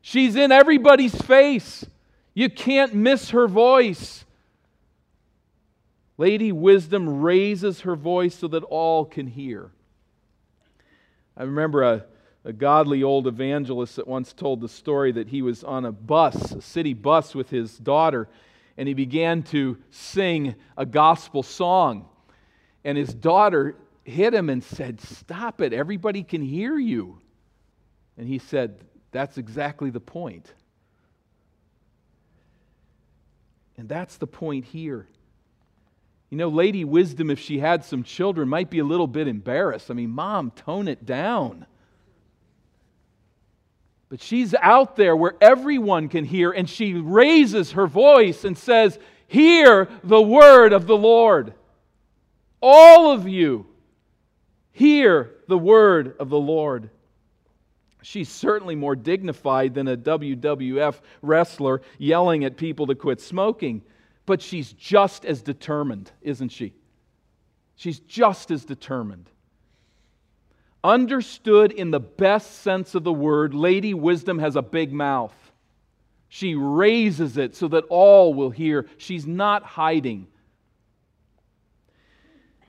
She's 0.09 0.37
in 0.37 0.53
everybody's 0.53 1.15
face. 1.15 1.85
You 2.33 2.49
can't 2.49 2.95
miss 2.95 3.31
her 3.31 3.49
voice. 3.49 4.25
Lady 6.17 6.53
Wisdom 6.53 7.21
raises 7.21 7.81
her 7.81 7.97
voice 7.97 8.37
so 8.37 8.47
that 8.47 8.63
all 8.63 9.05
can 9.05 9.27
hear. 9.27 9.73
I 11.37 11.43
remember 11.43 11.83
a 11.83 12.05
a 12.45 12.53
godly 12.53 13.03
old 13.03 13.27
evangelist 13.27 13.97
that 13.97 14.07
once 14.07 14.33
told 14.33 14.61
the 14.61 14.69
story 14.69 15.11
that 15.11 15.27
he 15.27 15.43
was 15.43 15.65
on 15.65 15.85
a 15.85 15.91
bus, 15.91 16.53
a 16.53 16.63
city 16.63 16.95
bus, 16.95 17.35
with 17.35 17.51
his 17.51 17.77
daughter, 17.77 18.29
and 18.77 18.87
he 18.87 18.95
began 18.95 19.43
to 19.43 19.77
sing 19.91 20.55
a 20.77 20.87
gospel 20.87 21.43
song. 21.43 22.09
And 22.85 22.97
his 22.97 23.13
daughter 23.13 23.75
hit 24.05 24.33
him 24.33 24.49
and 24.49 24.63
said, 24.63 25.01
Stop 25.01 25.61
it, 25.61 25.73
everybody 25.73 26.23
can 26.23 26.41
hear 26.41 26.79
you. 26.79 27.19
And 28.17 28.29
he 28.29 28.39
said, 28.39 28.79
That's 29.17 29.39
exactly 29.39 29.89
the 29.89 29.99
point. 29.99 30.53
And 33.79 33.89
that's 33.89 34.19
the 34.19 34.27
point 34.27 34.67
here. 34.67 35.07
You 36.29 36.37
know, 36.37 36.51
Lady 36.51 36.85
Wisdom, 36.85 37.31
if 37.31 37.41
she 37.41 37.59
had 37.59 37.83
some 37.83 38.03
children, 38.03 38.47
might 38.47 38.69
be 38.69 38.81
a 38.81 38.85
little 38.85 39.07
bit 39.07 39.27
embarrassed. 39.27 39.91
I 39.91 39.95
mean, 39.95 40.11
Mom, 40.11 40.51
tone 40.51 40.87
it 40.87 41.07
down. 41.07 41.65
But 44.11 44.21
she's 44.21 44.55
out 44.61 44.97
there 44.97 45.17
where 45.17 45.33
everyone 45.41 46.11
can 46.11 46.27
hear, 46.27 46.51
and 46.51 46.69
she 46.69 46.93
raises 46.93 47.73
her 47.73 47.87
voice 47.87 48.45
and 48.45 48.59
says, 48.59 48.99
Hear 49.29 49.89
the 50.05 50.21
word 50.21 50.75
of 50.75 50.87
the 50.87 50.97
Lord. 50.97 51.55
All 52.61 53.13
of 53.13 53.27
you, 53.27 53.65
hear 54.73 55.37
the 55.49 55.57
word 55.57 56.17
of 56.21 56.29
the 56.29 56.39
Lord. 56.39 56.91
She's 58.07 58.29
certainly 58.29 58.77
more 58.77 58.95
dignified 58.95 59.75
than 59.75 59.89
a 59.89 59.97
WWF 59.97 61.01
wrestler 61.23 61.83
yelling 61.99 62.45
at 62.45 62.57
people 62.57 62.87
to 62.87 62.95
quit 62.95 63.21
smoking, 63.21 63.83
but 64.27 64.41
she's 64.41 64.73
just 64.75 65.25
as 65.25 65.43
determined, 65.43 66.13
isn't 66.23 66.51
she? 66.51 66.73
She's 67.75 67.99
just 67.99 68.53
as 68.53 68.65
determined. 68.65 69.29
Understood 70.85 71.73
in 71.73 71.91
the 71.91 71.99
best 71.99 72.61
sense 72.61 72.95
of 72.95 73.03
the 73.03 73.13
word, 73.13 73.55
Lady 73.55 73.93
Wisdom 73.93 74.39
has 74.39 74.55
a 74.55 74.63
big 74.63 74.93
mouth. 74.93 75.35
She 76.29 76.55
raises 76.55 77.37
it 77.37 77.57
so 77.57 77.67
that 77.67 77.87
all 77.89 78.35
will 78.35 78.51
hear. 78.51 78.87
She's 78.99 79.27
not 79.27 79.65
hiding. 79.65 80.29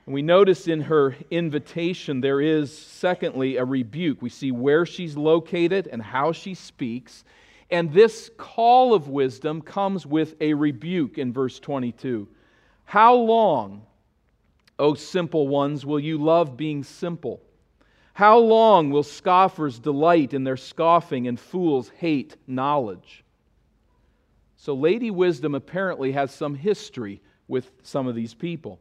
And 0.07 0.13
we 0.13 0.21
notice 0.21 0.69
in 0.69 0.79
her 0.83 1.17
invitation 1.29 2.21
there 2.21 2.39
is, 2.39 2.75
secondly, 2.75 3.57
a 3.57 3.65
rebuke. 3.65 4.21
We 4.21 4.29
see 4.29 4.51
where 4.51 4.85
she's 4.85 5.17
located 5.17 5.87
and 5.91 6.01
how 6.01 6.31
she 6.31 6.53
speaks. 6.53 7.25
And 7.69 7.91
this 7.91 8.31
call 8.37 8.93
of 8.93 9.09
wisdom 9.09 9.61
comes 9.61 10.05
with 10.05 10.35
a 10.39 10.53
rebuke 10.53 11.17
in 11.17 11.33
verse 11.33 11.59
22. 11.59 12.25
How 12.85 13.15
long, 13.15 13.85
O 14.79 14.93
simple 14.93 15.49
ones, 15.49 15.85
will 15.85 15.99
you 15.99 16.17
love 16.17 16.55
being 16.55 16.85
simple? 16.85 17.41
How 18.13 18.37
long 18.37 18.89
will 18.91 19.03
scoffers 19.03 19.77
delight 19.77 20.33
in 20.33 20.45
their 20.45 20.55
scoffing 20.55 21.27
and 21.27 21.37
fools 21.37 21.91
hate 21.97 22.37
knowledge? 22.47 23.25
So, 24.55 24.73
Lady 24.73 25.11
Wisdom 25.11 25.53
apparently 25.53 26.13
has 26.13 26.33
some 26.33 26.55
history 26.55 27.21
with 27.49 27.69
some 27.83 28.07
of 28.07 28.15
these 28.15 28.33
people. 28.33 28.79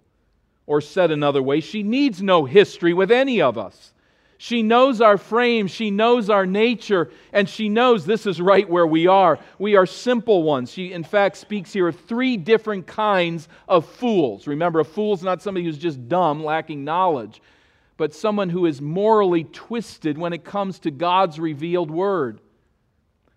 Or, 0.67 0.81
said 0.81 1.11
another 1.11 1.43
way, 1.43 1.61
she 1.61 1.83
needs 1.83 2.23
no 2.23 2.45
history 2.45 2.93
with 2.93 3.11
any 3.11 3.41
of 3.41 3.57
us. 3.57 3.93
She 4.39 4.63
knows 4.63 5.01
our 5.01 5.17
frame, 5.17 5.67
she 5.67 5.91
knows 5.91 6.29
our 6.29 6.45
nature, 6.45 7.11
and 7.33 7.49
she 7.49 7.71
knows 7.71 8.05
this 8.05 8.27
is 8.27 8.41
right 8.41 8.69
where 8.69 8.87
we 8.87 9.07
are. 9.07 9.39
We 9.59 9.77
are 9.77 9.87
simple 9.87 10.43
ones. 10.43 10.71
She, 10.71 10.93
in 10.93 11.05
fact, 11.05 11.37
speaks 11.37 11.73
here 11.73 11.89
of 11.89 11.99
three 12.01 12.37
different 12.37 12.87
kinds 12.87 13.49
of 13.67 13.87
fools. 13.87 14.47
Remember, 14.47 14.81
a 14.81 14.85
fool's 14.85 15.23
not 15.23 15.41
somebody 15.41 15.65
who's 15.65 15.79
just 15.79 16.09
dumb, 16.09 16.45
lacking 16.45 16.85
knowledge 16.85 17.41
but 17.97 18.15
someone 18.15 18.51
who 18.51 18.67
is 18.67 18.81
morally 18.81 19.45
twisted 19.45 20.19
when 20.19 20.33
it 20.33 20.45
comes 20.45 20.79
to 20.81 20.91
God's 20.91 21.39
revealed 21.39 21.91
word. 21.91 22.41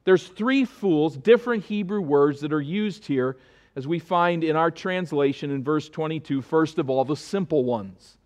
There's 0.04 0.28
three 0.28 0.66
fools, 0.66 1.16
different 1.16 1.66
Hebrew 1.66 2.02
words 2.02 2.42
that 2.42 2.54
are 2.54 2.62
used 2.62 3.06
here, 3.06 3.38
as 3.76 3.88
we 3.88 4.00
find 4.00 4.44
in 4.44 4.56
our 4.56 4.72
translation 4.72 5.52
in 5.52 5.64
verse 5.64 5.90
22. 5.90 6.42
First 6.42 6.80
of 6.80 6.90
all, 6.90 7.06
the 7.06 7.16
simple 7.16 7.64
ones. 7.64 8.18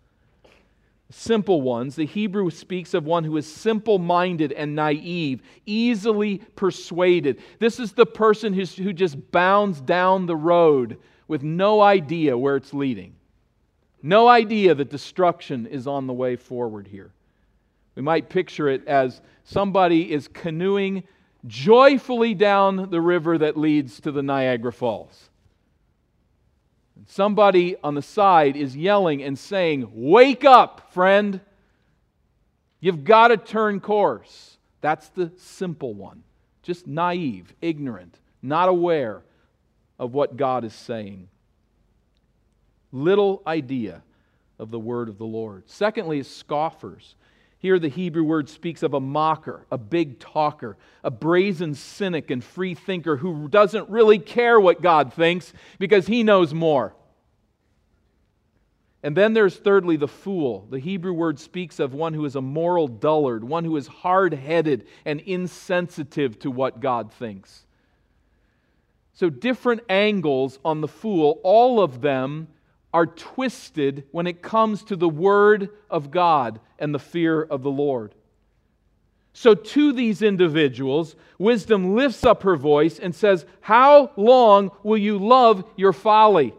Simple 1.10 1.60
ones. 1.60 1.96
The 1.96 2.06
Hebrew 2.06 2.50
speaks 2.50 2.94
of 2.94 3.04
one 3.04 3.24
who 3.24 3.36
is 3.36 3.46
simple 3.46 3.98
minded 3.98 4.52
and 4.52 4.74
naive, 4.74 5.42
easily 5.66 6.38
persuaded. 6.56 7.40
This 7.58 7.78
is 7.78 7.92
the 7.92 8.06
person 8.06 8.52
who 8.52 8.92
just 8.92 9.30
bounds 9.30 9.80
down 9.80 10.26
the 10.26 10.36
road 10.36 10.98
with 11.28 11.42
no 11.42 11.80
idea 11.80 12.36
where 12.36 12.56
it's 12.56 12.74
leading. 12.74 13.14
No 14.02 14.28
idea 14.28 14.74
that 14.74 14.90
destruction 14.90 15.66
is 15.66 15.86
on 15.86 16.06
the 16.06 16.12
way 16.12 16.36
forward 16.36 16.88
here. 16.88 17.12
We 17.94 18.02
might 18.02 18.28
picture 18.28 18.68
it 18.68 18.86
as 18.88 19.20
somebody 19.44 20.12
is 20.12 20.26
canoeing 20.26 21.04
joyfully 21.46 22.34
down 22.34 22.90
the 22.90 23.00
river 23.00 23.38
that 23.38 23.56
leads 23.56 24.00
to 24.00 24.10
the 24.10 24.22
Niagara 24.22 24.72
Falls. 24.72 25.30
Somebody 27.06 27.76
on 27.82 27.94
the 27.94 28.02
side 28.02 28.56
is 28.56 28.76
yelling 28.76 29.22
and 29.22 29.38
saying, 29.38 29.90
Wake 29.92 30.44
up, 30.44 30.92
friend! 30.92 31.40
You've 32.80 33.04
got 33.04 33.28
to 33.28 33.36
turn 33.36 33.80
course. 33.80 34.58
That's 34.80 35.08
the 35.08 35.32
simple 35.38 35.94
one. 35.94 36.22
Just 36.62 36.86
naive, 36.86 37.54
ignorant, 37.62 38.18
not 38.42 38.68
aware 38.68 39.22
of 39.98 40.12
what 40.12 40.36
God 40.36 40.64
is 40.64 40.74
saying 40.74 41.28
little 42.94 43.42
idea 43.46 44.02
of 44.58 44.70
the 44.70 44.78
word 44.78 45.08
of 45.08 45.18
the 45.18 45.26
Lord. 45.26 45.64
Secondly, 45.66 46.20
is 46.20 46.28
scoffers. 46.28 47.16
Here, 47.64 47.78
the 47.78 47.88
Hebrew 47.88 48.24
word 48.24 48.50
speaks 48.50 48.82
of 48.82 48.92
a 48.92 49.00
mocker, 49.00 49.64
a 49.70 49.78
big 49.78 50.18
talker, 50.18 50.76
a 51.02 51.10
brazen 51.10 51.74
cynic 51.74 52.30
and 52.30 52.44
free 52.44 52.74
thinker 52.74 53.16
who 53.16 53.48
doesn't 53.48 53.88
really 53.88 54.18
care 54.18 54.60
what 54.60 54.82
God 54.82 55.14
thinks 55.14 55.50
because 55.78 56.06
he 56.06 56.22
knows 56.22 56.52
more. 56.52 56.94
And 59.02 59.16
then 59.16 59.32
there's 59.32 59.56
thirdly 59.56 59.96
the 59.96 60.06
fool. 60.06 60.66
The 60.68 60.78
Hebrew 60.78 61.14
word 61.14 61.40
speaks 61.40 61.80
of 61.80 61.94
one 61.94 62.12
who 62.12 62.26
is 62.26 62.36
a 62.36 62.42
moral 62.42 62.86
dullard, 62.86 63.42
one 63.42 63.64
who 63.64 63.78
is 63.78 63.86
hard 63.86 64.34
headed 64.34 64.86
and 65.06 65.20
insensitive 65.20 66.38
to 66.40 66.50
what 66.50 66.80
God 66.80 67.14
thinks. 67.14 67.64
So, 69.14 69.30
different 69.30 69.80
angles 69.88 70.58
on 70.66 70.82
the 70.82 70.86
fool, 70.86 71.40
all 71.42 71.80
of 71.80 72.02
them 72.02 72.48
are 72.94 73.06
twisted 73.06 74.04
when 74.12 74.28
it 74.28 74.40
comes 74.40 74.84
to 74.84 74.94
the 74.94 75.08
Word 75.08 75.68
of 75.90 76.12
God 76.12 76.60
and 76.78 76.94
the 76.94 77.00
fear 77.00 77.42
of 77.42 77.62
the 77.62 77.70
Lord. 77.70 78.14
So, 79.32 79.56
to 79.56 79.92
these 79.92 80.22
individuals, 80.22 81.16
wisdom 81.36 81.96
lifts 81.96 82.24
up 82.24 82.44
her 82.44 82.54
voice 82.54 83.00
and 83.00 83.12
says, 83.12 83.44
How 83.60 84.12
long 84.16 84.70
will 84.84 84.96
you 84.96 85.18
love 85.18 85.64
your 85.74 85.92
folly? 85.92 86.54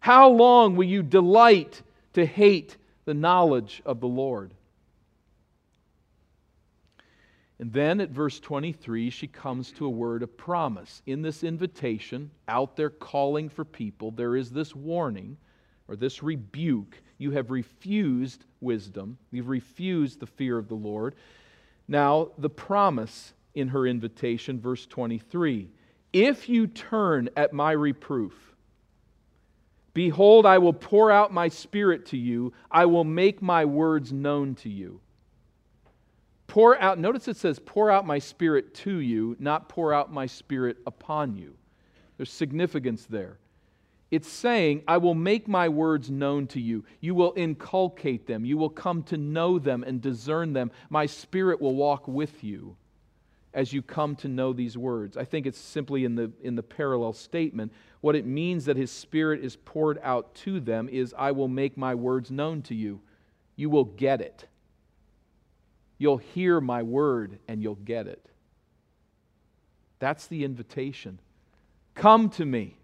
How 0.00 0.28
long 0.28 0.74
will 0.74 0.88
you 0.88 1.04
delight 1.04 1.82
to 2.14 2.26
hate 2.26 2.76
the 3.04 3.14
knowledge 3.14 3.80
of 3.86 4.00
the 4.00 4.08
Lord? 4.08 4.50
And 7.60 7.70
then 7.74 8.00
at 8.00 8.08
verse 8.08 8.40
23, 8.40 9.10
she 9.10 9.26
comes 9.26 9.70
to 9.72 9.84
a 9.84 9.90
word 9.90 10.22
of 10.22 10.34
promise. 10.34 11.02
In 11.04 11.20
this 11.20 11.44
invitation, 11.44 12.30
out 12.48 12.74
there 12.74 12.88
calling 12.88 13.50
for 13.50 13.66
people, 13.66 14.12
there 14.12 14.34
is 14.34 14.50
this 14.50 14.74
warning 14.74 15.36
or 15.86 15.94
this 15.94 16.22
rebuke. 16.22 16.96
You 17.18 17.32
have 17.32 17.50
refused 17.50 18.46
wisdom, 18.62 19.18
you've 19.30 19.50
refused 19.50 20.20
the 20.20 20.26
fear 20.26 20.56
of 20.56 20.68
the 20.68 20.74
Lord. 20.74 21.16
Now, 21.86 22.30
the 22.38 22.48
promise 22.48 23.34
in 23.54 23.68
her 23.68 23.86
invitation, 23.86 24.58
verse 24.58 24.86
23 24.86 25.68
If 26.14 26.48
you 26.48 26.66
turn 26.66 27.28
at 27.36 27.52
my 27.52 27.72
reproof, 27.72 28.54
behold, 29.92 30.46
I 30.46 30.56
will 30.56 30.72
pour 30.72 31.10
out 31.10 31.30
my 31.30 31.48
spirit 31.48 32.06
to 32.06 32.16
you, 32.16 32.54
I 32.70 32.86
will 32.86 33.04
make 33.04 33.42
my 33.42 33.66
words 33.66 34.14
known 34.14 34.54
to 34.56 34.70
you. 34.70 35.02
Pour 36.50 36.76
out, 36.80 36.98
notice 36.98 37.28
it 37.28 37.36
says, 37.36 37.60
pour 37.60 37.92
out 37.92 38.04
my 38.04 38.18
spirit 38.18 38.74
to 38.74 38.98
you, 38.98 39.36
not 39.38 39.68
pour 39.68 39.94
out 39.94 40.12
my 40.12 40.26
spirit 40.26 40.78
upon 40.84 41.36
you. 41.36 41.54
There's 42.16 42.32
significance 42.32 43.06
there. 43.08 43.38
It's 44.10 44.28
saying, 44.28 44.82
I 44.88 44.96
will 44.96 45.14
make 45.14 45.46
my 45.46 45.68
words 45.68 46.10
known 46.10 46.48
to 46.48 46.60
you. 46.60 46.84
You 46.98 47.14
will 47.14 47.34
inculcate 47.36 48.26
them. 48.26 48.44
You 48.44 48.58
will 48.58 48.68
come 48.68 49.04
to 49.04 49.16
know 49.16 49.60
them 49.60 49.84
and 49.84 50.02
discern 50.02 50.52
them. 50.52 50.72
My 50.88 51.06
spirit 51.06 51.60
will 51.60 51.76
walk 51.76 52.08
with 52.08 52.42
you 52.42 52.76
as 53.54 53.72
you 53.72 53.80
come 53.80 54.16
to 54.16 54.26
know 54.26 54.52
these 54.52 54.76
words. 54.76 55.16
I 55.16 55.22
think 55.22 55.46
it's 55.46 55.56
simply 55.56 56.04
in 56.04 56.16
the, 56.16 56.32
in 56.42 56.56
the 56.56 56.64
parallel 56.64 57.12
statement. 57.12 57.72
What 58.00 58.16
it 58.16 58.26
means 58.26 58.64
that 58.64 58.76
his 58.76 58.90
spirit 58.90 59.44
is 59.44 59.54
poured 59.54 60.00
out 60.02 60.34
to 60.36 60.58
them 60.58 60.88
is, 60.88 61.14
I 61.16 61.30
will 61.30 61.46
make 61.46 61.76
my 61.76 61.94
words 61.94 62.32
known 62.32 62.62
to 62.62 62.74
you. 62.74 63.02
You 63.54 63.70
will 63.70 63.84
get 63.84 64.20
it. 64.20 64.48
You'll 66.00 66.16
hear 66.16 66.62
my 66.62 66.82
word 66.82 67.38
and 67.46 67.62
you'll 67.62 67.74
get 67.74 68.06
it. 68.06 68.24
That's 69.98 70.26
the 70.28 70.44
invitation. 70.44 71.20
Come 71.94 72.30
to 72.30 72.46
me. 72.46 72.78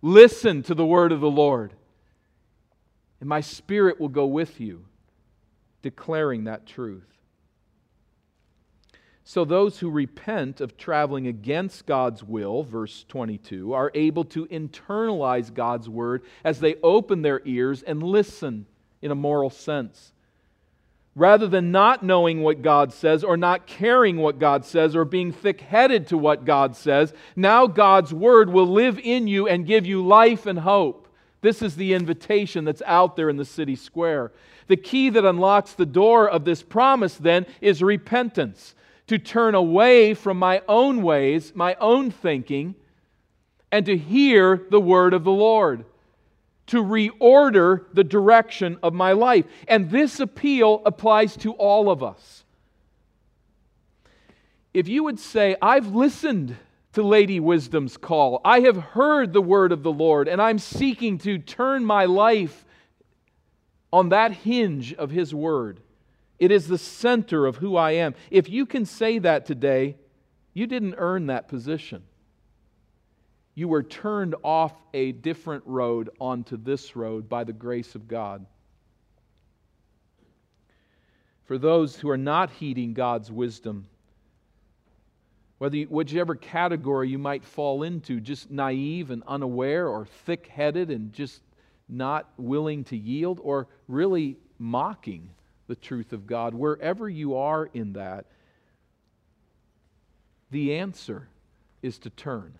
Listen 0.00 0.62
to 0.62 0.74
the 0.74 0.86
word 0.86 1.12
of 1.12 1.20
the 1.20 1.30
Lord. 1.30 1.74
And 3.20 3.28
my 3.28 3.42
spirit 3.42 4.00
will 4.00 4.08
go 4.08 4.24
with 4.24 4.58
you, 4.62 4.86
declaring 5.82 6.44
that 6.44 6.64
truth. 6.64 7.04
So, 9.22 9.44
those 9.44 9.78
who 9.80 9.90
repent 9.90 10.62
of 10.62 10.78
traveling 10.78 11.26
against 11.26 11.84
God's 11.84 12.24
will, 12.24 12.62
verse 12.62 13.04
22, 13.08 13.74
are 13.74 13.90
able 13.94 14.24
to 14.26 14.46
internalize 14.46 15.52
God's 15.52 15.88
word 15.88 16.22
as 16.44 16.60
they 16.60 16.76
open 16.76 17.20
their 17.20 17.42
ears 17.44 17.82
and 17.82 18.02
listen 18.02 18.64
in 19.02 19.10
a 19.10 19.16
moral 19.16 19.50
sense 19.50 20.12
rather 21.16 21.48
than 21.48 21.72
not 21.72 22.02
knowing 22.02 22.42
what 22.42 22.60
God 22.60 22.92
says 22.92 23.24
or 23.24 23.38
not 23.38 23.66
caring 23.66 24.18
what 24.18 24.38
God 24.38 24.66
says 24.66 24.94
or 24.94 25.06
being 25.06 25.32
thick 25.32 25.62
headed 25.62 26.06
to 26.08 26.18
what 26.18 26.44
God 26.44 26.76
says, 26.76 27.14
now 27.34 27.66
God's 27.66 28.12
word 28.12 28.50
will 28.50 28.66
live 28.66 29.00
in 29.02 29.26
you 29.26 29.48
and 29.48 29.66
give 29.66 29.86
you 29.86 30.06
life 30.06 30.44
and 30.44 30.58
hope. 30.58 31.08
This 31.40 31.62
is 31.62 31.74
the 31.74 31.94
invitation 31.94 32.66
that's 32.66 32.82
out 32.84 33.16
there 33.16 33.30
in 33.30 33.38
the 33.38 33.46
city 33.46 33.76
square. 33.76 34.30
The 34.66 34.76
key 34.76 35.08
that 35.10 35.24
unlocks 35.24 35.72
the 35.72 35.86
door 35.86 36.28
of 36.28 36.44
this 36.44 36.62
promise 36.62 37.14
then 37.14 37.46
is 37.62 37.82
repentance 37.82 38.74
to 39.06 39.18
turn 39.18 39.54
away 39.54 40.12
from 40.12 40.38
my 40.38 40.60
own 40.68 41.02
ways, 41.02 41.52
my 41.54 41.76
own 41.80 42.10
thinking, 42.10 42.74
and 43.72 43.86
to 43.86 43.96
hear 43.96 44.66
the 44.70 44.80
word 44.80 45.14
of 45.14 45.24
the 45.24 45.32
Lord 45.32 45.86
to 46.66 46.82
reorder 46.82 47.84
the 47.92 48.04
direction 48.04 48.78
of 48.82 48.92
my 48.92 49.12
life. 49.12 49.44
And 49.68 49.90
this 49.90 50.20
appeal 50.20 50.82
applies 50.84 51.36
to 51.38 51.52
all 51.52 51.90
of 51.90 52.02
us. 52.02 52.44
If 54.74 54.88
you 54.88 55.04
would 55.04 55.18
say, 55.18 55.56
I've 55.62 55.94
listened 55.94 56.56
to 56.92 57.02
Lady 57.02 57.40
Wisdom's 57.40 57.96
call, 57.96 58.40
I 58.44 58.60
have 58.60 58.76
heard 58.76 59.32
the 59.32 59.42
word 59.42 59.72
of 59.72 59.82
the 59.82 59.92
Lord, 59.92 60.28
and 60.28 60.40
I'm 60.40 60.58
seeking 60.58 61.18
to 61.18 61.38
turn 61.38 61.84
my 61.84 62.04
life 62.04 62.64
on 63.92 64.10
that 64.10 64.32
hinge 64.32 64.92
of 64.94 65.10
His 65.10 65.34
word. 65.34 65.80
It 66.38 66.50
is 66.50 66.68
the 66.68 66.78
center 66.78 67.46
of 67.46 67.56
who 67.56 67.76
I 67.76 67.92
am. 67.92 68.14
If 68.30 68.50
you 68.50 68.66
can 68.66 68.84
say 68.84 69.18
that 69.20 69.46
today, 69.46 69.96
you 70.52 70.66
didn't 70.66 70.96
earn 70.98 71.26
that 71.26 71.48
position 71.48 72.02
you 73.56 73.66
were 73.68 73.82
turned 73.82 74.34
off 74.44 74.74
a 74.92 75.12
different 75.12 75.64
road 75.66 76.10
onto 76.20 76.58
this 76.58 76.94
road 76.94 77.26
by 77.26 77.42
the 77.42 77.54
grace 77.54 77.94
of 77.94 78.06
God. 78.06 78.44
For 81.46 81.56
those 81.56 81.96
who 81.96 82.10
are 82.10 82.18
not 82.18 82.50
heeding 82.50 82.92
God's 82.92 83.32
wisdom, 83.32 83.86
whether 85.56 85.78
you, 85.78 85.86
whichever 85.86 86.34
category 86.34 87.08
you 87.08 87.18
might 87.18 87.44
fall 87.44 87.82
into, 87.82 88.20
just 88.20 88.50
naive 88.50 89.10
and 89.10 89.22
unaware, 89.26 89.88
or 89.88 90.04
thick 90.26 90.48
headed 90.48 90.90
and 90.90 91.14
just 91.14 91.40
not 91.88 92.28
willing 92.36 92.84
to 92.84 92.96
yield, 92.96 93.40
or 93.42 93.68
really 93.88 94.36
mocking 94.58 95.30
the 95.66 95.76
truth 95.76 96.12
of 96.12 96.26
God, 96.26 96.52
wherever 96.52 97.08
you 97.08 97.36
are 97.36 97.70
in 97.72 97.94
that, 97.94 98.26
the 100.50 100.74
answer 100.74 101.26
is 101.80 101.98
to 102.00 102.10
turn. 102.10 102.52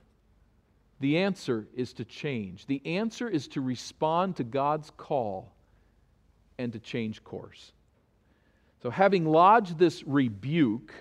The 1.00 1.18
answer 1.18 1.66
is 1.74 1.92
to 1.94 2.04
change. 2.04 2.66
The 2.66 2.80
answer 2.86 3.28
is 3.28 3.48
to 3.48 3.60
respond 3.60 4.36
to 4.36 4.44
God's 4.44 4.90
call 4.96 5.52
and 6.58 6.72
to 6.72 6.78
change 6.78 7.22
course. 7.22 7.72
So, 8.82 8.90
having 8.90 9.26
lodged 9.26 9.78
this 9.78 10.04
rebuke, 10.04 10.94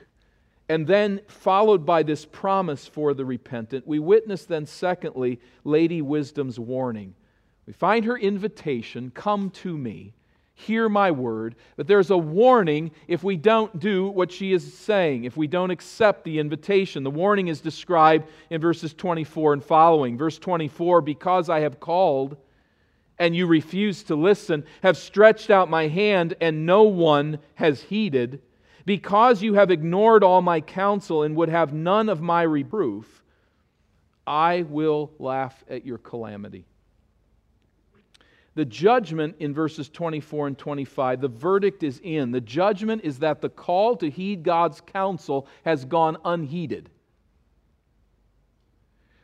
and 0.67 0.87
then 0.87 1.21
followed 1.27 1.85
by 1.85 2.03
this 2.03 2.25
promise 2.25 2.87
for 2.87 3.13
the 3.13 3.25
repentant, 3.25 3.85
we 3.85 3.99
witness 3.99 4.45
then, 4.45 4.65
secondly, 4.65 5.39
Lady 5.63 6.01
Wisdom's 6.01 6.59
warning. 6.59 7.13
We 7.67 7.73
find 7.73 8.05
her 8.05 8.17
invitation 8.17 9.11
come 9.11 9.51
to 9.51 9.77
me 9.77 10.14
hear 10.55 10.89
my 10.89 11.11
word. 11.11 11.55
But 11.75 11.85
there's 11.85 12.09
a 12.09 12.17
warning 12.17 12.91
if 13.07 13.23
we 13.23 13.37
don't 13.37 13.77
do 13.79 14.07
what 14.07 14.31
she 14.31 14.53
is 14.53 14.73
saying, 14.73 15.25
if 15.25 15.37
we 15.37 15.47
don't 15.47 15.69
accept 15.69 16.23
the 16.23 16.39
invitation. 16.39 17.03
The 17.03 17.11
warning 17.11 17.49
is 17.49 17.61
described 17.61 18.27
in 18.49 18.61
verses 18.61 18.93
24 18.93 19.53
and 19.53 19.63
following. 19.63 20.17
Verse 20.17 20.39
24 20.39 21.01
Because 21.01 21.49
I 21.49 21.59
have 21.59 21.79
called 21.79 22.37
and 23.19 23.35
you 23.35 23.47
refuse 23.47 24.03
to 24.03 24.15
listen, 24.15 24.65
have 24.81 24.97
stretched 24.97 25.49
out 25.49 25.69
my 25.69 25.87
hand 25.87 26.35
and 26.41 26.65
no 26.65 26.83
one 26.83 27.39
has 27.55 27.81
heeded, 27.81 28.41
because 28.85 29.41
you 29.41 29.53
have 29.53 29.71
ignored 29.71 30.23
all 30.23 30.41
my 30.41 30.61
counsel 30.61 31.23
and 31.23 31.35
would 31.35 31.49
have 31.49 31.73
none 31.73 32.09
of 32.09 32.21
my 32.21 32.41
reproof, 32.43 33.23
I 34.27 34.63
will 34.63 35.11
laugh 35.17 35.63
at 35.69 35.85
your 35.85 35.97
calamity. 35.97 36.65
The 38.55 38.65
judgment 38.65 39.35
in 39.39 39.53
verses 39.53 39.89
24 39.89 40.47
and 40.47 40.57
25, 40.57 41.19
the 41.19 41.27
verdict 41.27 41.83
is 41.83 41.99
in. 42.01 42.31
The 42.31 42.39
judgment 42.41 43.03
is 43.03 43.19
that 43.19 43.41
the 43.41 43.49
call 43.49 43.97
to 43.97 44.09
heed 44.09 44.43
God's 44.43 44.79
counsel 44.79 45.47
has 45.65 45.83
gone 45.83 46.17
unheeded. 46.23 46.89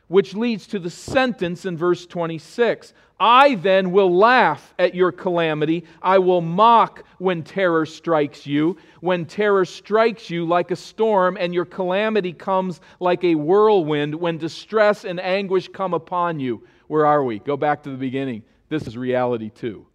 Which 0.08 0.34
leads 0.34 0.66
to 0.66 0.78
the 0.78 0.90
sentence 0.90 1.64
in 1.64 1.78
verse 1.78 2.04
26 2.04 2.92
I 3.18 3.54
then 3.54 3.92
will 3.92 4.14
laugh 4.14 4.74
at 4.78 4.94
your 4.94 5.12
calamity. 5.12 5.84
I 6.02 6.18
will 6.18 6.42
mock 6.42 7.04
when 7.18 7.42
terror 7.42 7.86
strikes 7.86 8.46
you. 8.46 8.76
When 9.00 9.24
terror 9.24 9.64
strikes 9.64 10.28
you 10.28 10.44
like 10.44 10.72
a 10.72 10.76
storm, 10.76 11.38
and 11.40 11.54
your 11.54 11.64
calamity 11.64 12.32
comes 12.34 12.80
like 13.00 13.24
a 13.24 13.36
whirlwind, 13.36 14.14
when 14.14 14.36
distress 14.36 15.04
and 15.04 15.18
anguish 15.20 15.68
come 15.68 15.94
upon 15.94 16.40
you. 16.40 16.64
Where 16.88 17.06
are 17.06 17.24
we? 17.24 17.38
Go 17.38 17.56
back 17.56 17.84
to 17.84 17.90
the 17.90 17.96
beginning. 17.96 18.42
This 18.72 18.86
is 18.86 18.96
reality 18.96 19.50
two. 19.50 19.86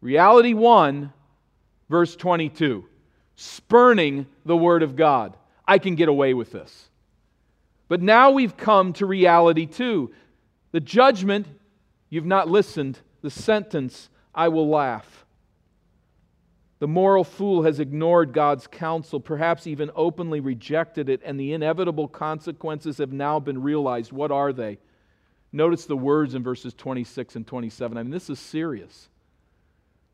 Reality 0.00 0.52
one, 0.52 1.12
verse 1.88 2.16
22 2.16 2.84
spurning 3.36 4.26
the 4.44 4.56
Word 4.56 4.82
of 4.82 4.96
God. 4.96 5.36
I 5.64 5.78
can 5.78 5.94
get 5.94 6.08
away 6.08 6.34
with 6.34 6.50
this. 6.50 6.88
But 7.86 8.02
now 8.02 8.32
we've 8.32 8.56
come 8.56 8.94
to 8.94 9.06
reality 9.06 9.66
two. 9.66 10.12
The 10.72 10.80
judgment, 10.80 11.46
you've 12.10 12.26
not 12.26 12.48
listened. 12.48 12.98
The 13.22 13.30
sentence, 13.30 14.08
I 14.34 14.48
will 14.48 14.68
laugh. 14.68 15.24
The 16.80 16.84
The 16.84 16.88
moral 16.88 17.24
fool 17.24 17.62
has 17.62 17.80
ignored 17.80 18.34
God's 18.34 18.66
counsel, 18.66 19.18
perhaps 19.18 19.66
even 19.66 19.90
openly 19.96 20.40
rejected 20.40 21.08
it, 21.08 21.22
and 21.24 21.40
the 21.40 21.54
inevitable 21.54 22.08
consequences 22.08 22.98
have 22.98 23.10
now 23.10 23.40
been 23.40 23.62
realized. 23.62 24.12
What 24.12 24.30
are 24.30 24.52
they? 24.52 24.76
Notice 25.54 25.84
the 25.84 25.96
words 25.96 26.34
in 26.34 26.42
verses 26.42 26.74
26 26.74 27.36
and 27.36 27.46
27. 27.46 27.96
I 27.96 28.02
mean, 28.02 28.10
this 28.10 28.28
is 28.28 28.40
serious. 28.40 29.08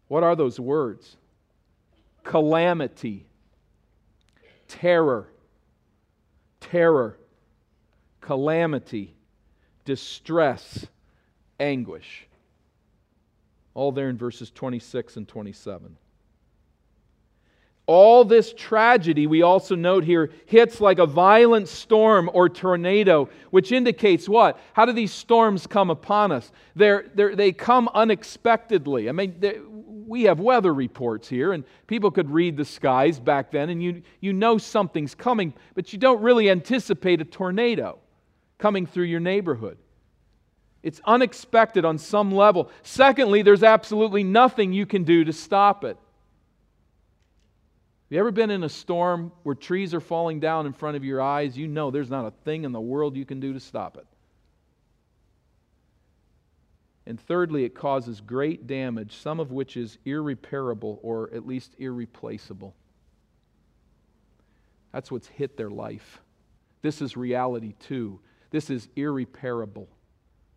What 0.06 0.22
are 0.22 0.36
those 0.36 0.60
words? 0.60 1.16
Calamity, 2.24 3.24
terror, 4.68 5.28
terror, 6.60 7.16
calamity, 8.20 9.14
distress, 9.86 10.86
anguish. 11.58 12.26
All 13.72 13.92
there 13.92 14.10
in 14.10 14.18
verses 14.18 14.50
26 14.50 15.16
and 15.16 15.26
27. 15.26 15.96
All 17.92 18.24
this 18.24 18.54
tragedy, 18.56 19.26
we 19.26 19.42
also 19.42 19.74
note 19.74 20.04
here, 20.04 20.30
hits 20.46 20.80
like 20.80 21.00
a 21.00 21.06
violent 21.06 21.66
storm 21.66 22.30
or 22.32 22.48
tornado, 22.48 23.28
which 23.50 23.72
indicates 23.72 24.28
what? 24.28 24.60
How 24.74 24.84
do 24.84 24.92
these 24.92 25.12
storms 25.12 25.66
come 25.66 25.90
upon 25.90 26.30
us? 26.30 26.52
They're, 26.76 27.10
they're, 27.16 27.34
they 27.34 27.50
come 27.50 27.90
unexpectedly. 27.92 29.08
I 29.08 29.12
mean, 29.12 29.42
we 30.06 30.22
have 30.22 30.38
weather 30.38 30.72
reports 30.72 31.28
here, 31.28 31.52
and 31.52 31.64
people 31.88 32.12
could 32.12 32.30
read 32.30 32.56
the 32.56 32.64
skies 32.64 33.18
back 33.18 33.50
then, 33.50 33.70
and 33.70 33.82
you, 33.82 34.02
you 34.20 34.32
know 34.34 34.56
something's 34.56 35.16
coming, 35.16 35.52
but 35.74 35.92
you 35.92 35.98
don't 35.98 36.22
really 36.22 36.48
anticipate 36.48 37.20
a 37.20 37.24
tornado 37.24 37.98
coming 38.58 38.86
through 38.86 39.06
your 39.06 39.18
neighborhood. 39.18 39.78
It's 40.84 41.00
unexpected 41.06 41.84
on 41.84 41.98
some 41.98 42.30
level. 42.30 42.70
Secondly, 42.84 43.42
there's 43.42 43.64
absolutely 43.64 44.22
nothing 44.22 44.72
you 44.72 44.86
can 44.86 45.02
do 45.02 45.24
to 45.24 45.32
stop 45.32 45.82
it. 45.82 45.96
You 48.10 48.18
ever 48.18 48.32
been 48.32 48.50
in 48.50 48.64
a 48.64 48.68
storm 48.68 49.30
where 49.44 49.54
trees 49.54 49.94
are 49.94 50.00
falling 50.00 50.40
down 50.40 50.66
in 50.66 50.72
front 50.72 50.96
of 50.96 51.04
your 51.04 51.22
eyes? 51.22 51.56
You 51.56 51.68
know 51.68 51.92
there's 51.92 52.10
not 52.10 52.26
a 52.26 52.32
thing 52.44 52.64
in 52.64 52.72
the 52.72 52.80
world 52.80 53.16
you 53.16 53.24
can 53.24 53.38
do 53.38 53.52
to 53.52 53.60
stop 53.60 53.96
it. 53.96 54.06
And 57.06 57.20
thirdly, 57.20 57.64
it 57.64 57.74
causes 57.74 58.20
great 58.20 58.66
damage, 58.66 59.16
some 59.16 59.38
of 59.38 59.52
which 59.52 59.76
is 59.76 59.98
irreparable 60.04 60.98
or 61.02 61.30
at 61.32 61.46
least 61.46 61.76
irreplaceable. 61.78 62.74
That's 64.92 65.10
what's 65.10 65.28
hit 65.28 65.56
their 65.56 65.70
life. 65.70 66.20
This 66.82 67.00
is 67.00 67.16
reality 67.16 67.74
two. 67.78 68.18
This 68.50 68.70
is 68.70 68.88
irreparable. 68.96 69.88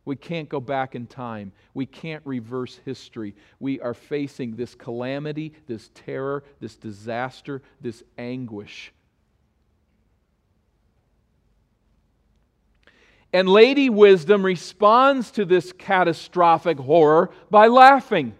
We 0.05 0.15
can't 0.17 0.49
go 0.49 0.59
back 0.59 0.95
in 0.95 1.07
time. 1.07 1.53
We 1.73 1.85
can't 1.85 2.21
reverse 2.25 2.79
history. 2.83 3.35
We 3.59 3.79
are 3.79 3.93
facing 3.93 4.55
this 4.55 4.75
calamity, 4.75 5.53
this 5.67 5.89
terror, 5.93 6.43
this 6.59 6.75
disaster, 6.75 7.61
this 7.79 8.03
anguish. 8.17 8.91
And 13.31 13.49
Lady 13.49 13.89
Wisdom 13.89 14.45
responds 14.45 15.31
to 15.31 15.45
this 15.45 15.71
catastrophic 15.71 16.77
horror 16.77 17.31
by 17.49 17.67
laughing. 17.67 18.35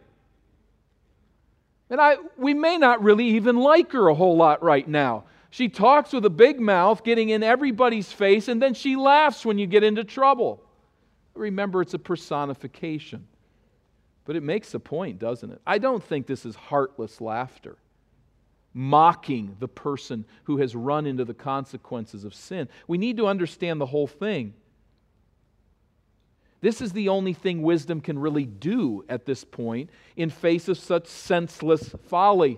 And 1.90 2.02
I, 2.02 2.18
we 2.38 2.54
may 2.54 2.78
not 2.78 3.04
really 3.04 3.30
even 3.30 3.58
like 3.58 3.92
her 3.94 4.08
a 4.08 4.16
whole 4.16 4.36
lot 4.36 4.62
right 4.62 4.88
now. 4.88 5.24
She 5.50 5.70
talks 5.70 6.12
with 6.14 6.26
a 6.26 6.30
big 6.32 6.60
mouth, 6.60 7.04
getting 7.04 7.30
in 7.30 7.44
everybody's 7.44 8.12
face, 8.12 8.48
and 8.48 8.62
then 8.62 8.74
she 8.74 8.96
laughs 8.96 9.46
when 9.46 9.58
you 9.58 9.68
get 9.68 9.84
into 9.84 10.04
trouble. 10.04 10.63
Remember, 11.36 11.82
it's 11.82 11.94
a 11.94 12.00
personification. 12.00 13.28
But 14.26 14.36
it 14.36 14.44
makes 14.44 14.74
a 14.74 14.80
point, 14.80 15.20
doesn't 15.20 15.52
it? 15.52 15.62
I 15.68 15.78
don't 15.78 16.04
think 16.04 16.28
this 16.28 16.46
is 16.46 16.56
heartless 16.56 17.20
laughter, 17.20 17.78
mocking 18.74 19.58
the 19.60 19.68
person 19.68 20.26
who 20.44 20.58
has 20.58 20.76
run 20.76 21.06
into 21.06 21.26
the 21.26 21.34
consequences 21.34 22.24
of 22.24 22.34
sin. 22.34 22.70
We 22.88 22.98
need 22.98 23.18
to 23.18 23.28
understand 23.28 23.82
the 23.82 23.86
whole 23.86 24.08
thing. 24.08 24.54
This 26.62 26.80
is 26.80 26.94
the 26.94 27.10
only 27.10 27.34
thing 27.34 27.62
wisdom 27.62 28.00
can 28.00 28.18
really 28.18 28.46
do 28.46 29.04
at 29.10 29.26
this 29.26 29.44
point 29.44 29.90
in 30.16 30.30
face 30.30 30.70
of 30.70 30.78
such 30.78 31.08
senseless 31.08 31.94
folly. 32.08 32.58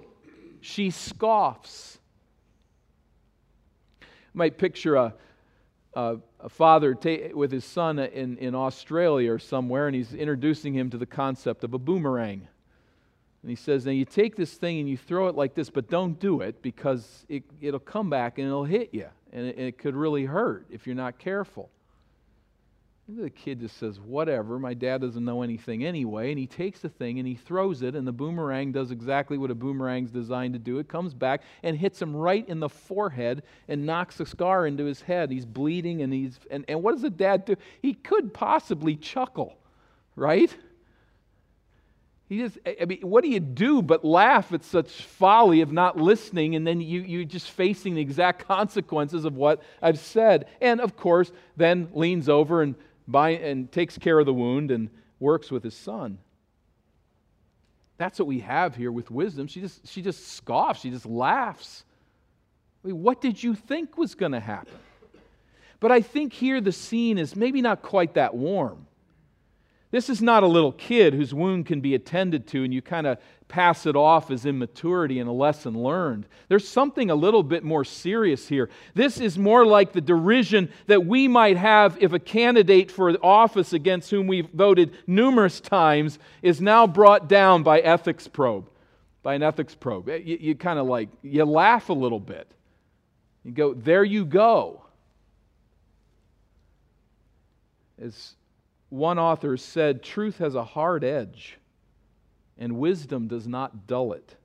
She 0.61 0.91
scoffs. 0.91 1.97
You 4.01 4.07
might 4.35 4.59
picture 4.59 4.95
a, 4.95 5.15
a, 5.95 6.17
a 6.39 6.49
father 6.49 6.93
ta- 6.93 7.33
with 7.33 7.51
his 7.51 7.65
son 7.65 7.99
in, 7.99 8.37
in 8.37 8.53
Australia 8.53 9.31
or 9.31 9.39
somewhere, 9.39 9.87
and 9.87 9.95
he's 9.95 10.13
introducing 10.13 10.73
him 10.73 10.89
to 10.89 10.97
the 10.97 11.05
concept 11.05 11.63
of 11.63 11.73
a 11.73 11.79
boomerang. 11.79 12.47
And 13.41 13.49
he 13.49 13.55
says, 13.55 13.85
Now 13.85 13.91
you 13.91 14.05
take 14.05 14.35
this 14.35 14.53
thing 14.53 14.79
and 14.79 14.89
you 14.89 14.97
throw 14.97 15.27
it 15.27 15.35
like 15.35 15.53
this, 15.53 15.69
but 15.69 15.89
don't 15.89 16.19
do 16.19 16.41
it 16.41 16.61
because 16.61 17.25
it, 17.29 17.43
it'll 17.61 17.79
come 17.79 18.09
back 18.09 18.37
and 18.37 18.47
it'll 18.47 18.65
hit 18.65 18.89
you. 18.91 19.07
And 19.31 19.47
it, 19.47 19.57
it 19.57 19.77
could 19.77 19.95
really 19.95 20.25
hurt 20.25 20.65
if 20.69 20.85
you're 20.85 20.95
not 20.95 21.19
careful. 21.19 21.69
The 23.07 23.29
kid 23.29 23.59
just 23.59 23.77
says, 23.77 23.99
whatever, 23.99 24.57
my 24.57 24.73
dad 24.73 25.01
doesn't 25.01 25.23
know 25.23 25.43
anything 25.43 25.85
anyway. 25.85 26.31
And 26.31 26.39
he 26.39 26.47
takes 26.47 26.79
the 26.79 26.89
thing 26.89 27.19
and 27.19 27.27
he 27.27 27.35
throws 27.35 27.83
it, 27.83 27.95
and 27.95 28.07
the 28.07 28.11
boomerang 28.11 28.71
does 28.71 28.89
exactly 28.89 29.37
what 29.37 29.51
a 29.51 29.55
boomerang's 29.55 30.09
designed 30.09 30.53
to 30.53 30.59
do. 30.59 30.79
It 30.79 30.87
comes 30.87 31.13
back 31.13 31.43
and 31.61 31.77
hits 31.77 32.01
him 32.01 32.15
right 32.15 32.47
in 32.49 32.59
the 32.59 32.69
forehead 32.69 33.43
and 33.67 33.85
knocks 33.85 34.19
a 34.19 34.25
scar 34.25 34.65
into 34.65 34.85
his 34.85 35.01
head. 35.01 35.29
He's 35.29 35.45
bleeding, 35.45 36.01
and 36.01 36.11
he's 36.11 36.39
and, 36.49 36.65
and 36.67 36.81
what 36.81 36.93
does 36.93 37.03
the 37.03 37.11
dad 37.11 37.45
do? 37.45 37.55
He 37.79 37.93
could 37.93 38.33
possibly 38.33 38.95
chuckle, 38.95 39.55
right? 40.15 40.51
He 42.27 42.39
just, 42.39 42.57
I 42.65 42.85
mean, 42.85 43.01
what 43.01 43.23
do 43.23 43.29
you 43.29 43.39
do 43.39 43.83
but 43.83 44.03
laugh 44.03 44.51
at 44.51 44.63
such 44.63 44.89
folly 44.89 45.61
of 45.61 45.71
not 45.71 45.95
listening 45.95 46.55
and 46.55 46.65
then 46.65 46.81
you, 46.81 47.01
you're 47.01 47.23
just 47.23 47.51
facing 47.51 47.93
the 47.93 48.01
exact 48.01 48.47
consequences 48.47 49.25
of 49.25 49.35
what 49.35 49.61
I've 49.79 49.99
said? 49.99 50.47
And 50.59 50.81
of 50.81 50.97
course, 50.97 51.31
then 51.55 51.89
leans 51.93 52.27
over 52.27 52.63
and 52.63 52.73
by, 53.07 53.31
and 53.31 53.71
takes 53.71 53.97
care 53.97 54.19
of 54.19 54.25
the 54.25 54.33
wound 54.33 54.71
and 54.71 54.89
works 55.19 55.51
with 55.51 55.63
his 55.63 55.75
son. 55.75 56.17
That's 57.97 58.19
what 58.19 58.27
we 58.27 58.39
have 58.39 58.75
here 58.75 58.91
with 58.91 59.09
wisdom. 59.09 59.47
She 59.47 59.61
just, 59.61 59.87
she 59.87 60.01
just 60.01 60.27
scoffs, 60.27 60.81
she 60.81 60.89
just 60.89 61.05
laughs. 61.05 61.85
I 62.83 62.87
mean, 62.87 63.01
what 63.01 63.21
did 63.21 63.41
you 63.41 63.55
think 63.55 63.97
was 63.97 64.15
going 64.15 64.33
to 64.33 64.39
happen? 64.39 64.73
But 65.79 65.91
I 65.91 66.01
think 66.01 66.33
here 66.33 66.61
the 66.61 66.71
scene 66.71 67.17
is 67.17 67.35
maybe 67.35 67.61
not 67.61 67.81
quite 67.81 68.15
that 68.15 68.33
warm. 68.33 68.87
This 69.95 70.09
is 70.09 70.21
not 70.21 70.43
a 70.43 70.47
little 70.47 70.73
kid 70.73 71.13
whose 71.13 71.33
wound 71.33 71.67
can 71.67 71.79
be 71.79 71.95
attended 71.95 72.47
to 72.47 72.65
and 72.65 72.73
you 72.73 72.81
kind 72.81 73.07
of 73.07 73.17
pass 73.47 73.85
it 73.85 73.95
off 73.95 74.29
as 74.29 74.45
immaturity 74.45 75.19
and 75.19 75.29
a 75.29 75.31
lesson 75.31 75.73
learned. 75.73 76.27
There's 76.49 76.67
something 76.67 77.09
a 77.09 77.15
little 77.15 77.43
bit 77.43 77.63
more 77.63 77.85
serious 77.85 78.45
here. 78.45 78.69
This 78.93 79.21
is 79.21 79.37
more 79.37 79.65
like 79.65 79.93
the 79.93 80.01
derision 80.01 80.69
that 80.87 81.05
we 81.05 81.29
might 81.29 81.55
have 81.55 81.97
if 82.01 82.11
a 82.11 82.19
candidate 82.19 82.91
for 82.91 83.15
office 83.23 83.71
against 83.71 84.11
whom 84.11 84.27
we've 84.27 84.49
voted 84.49 84.97
numerous 85.07 85.61
times 85.61 86.19
is 86.41 86.59
now 86.59 86.85
brought 86.85 87.29
down 87.29 87.63
by 87.63 87.79
ethics 87.79 88.27
probe, 88.27 88.69
by 89.23 89.35
an 89.35 89.43
ethics 89.43 89.75
probe. 89.75 90.09
Eh, 90.09 90.17
you, 90.17 90.37
you 90.41 90.55
kind 90.55 90.77
of 90.77 90.87
like, 90.87 91.07
you 91.21 91.45
laugh 91.45 91.87
a 91.87 91.93
little 91.93 92.19
bit. 92.19 92.51
You 93.45 93.53
go, 93.53 93.73
there 93.73 94.03
you 94.03 94.25
go. 94.25 94.83
As 97.97 98.35
one 98.95 99.19
author 99.19 99.57
said, 99.57 100.01
truth 100.01 100.37
has 100.37 100.55
a 100.55 100.63
hard 100.63 101.03
edge, 101.03 101.57
and 102.57 102.77
wisdom 102.77 103.27
does 103.27 103.47
not 103.47 103.87
dull 103.87 104.13
it. 104.13 104.35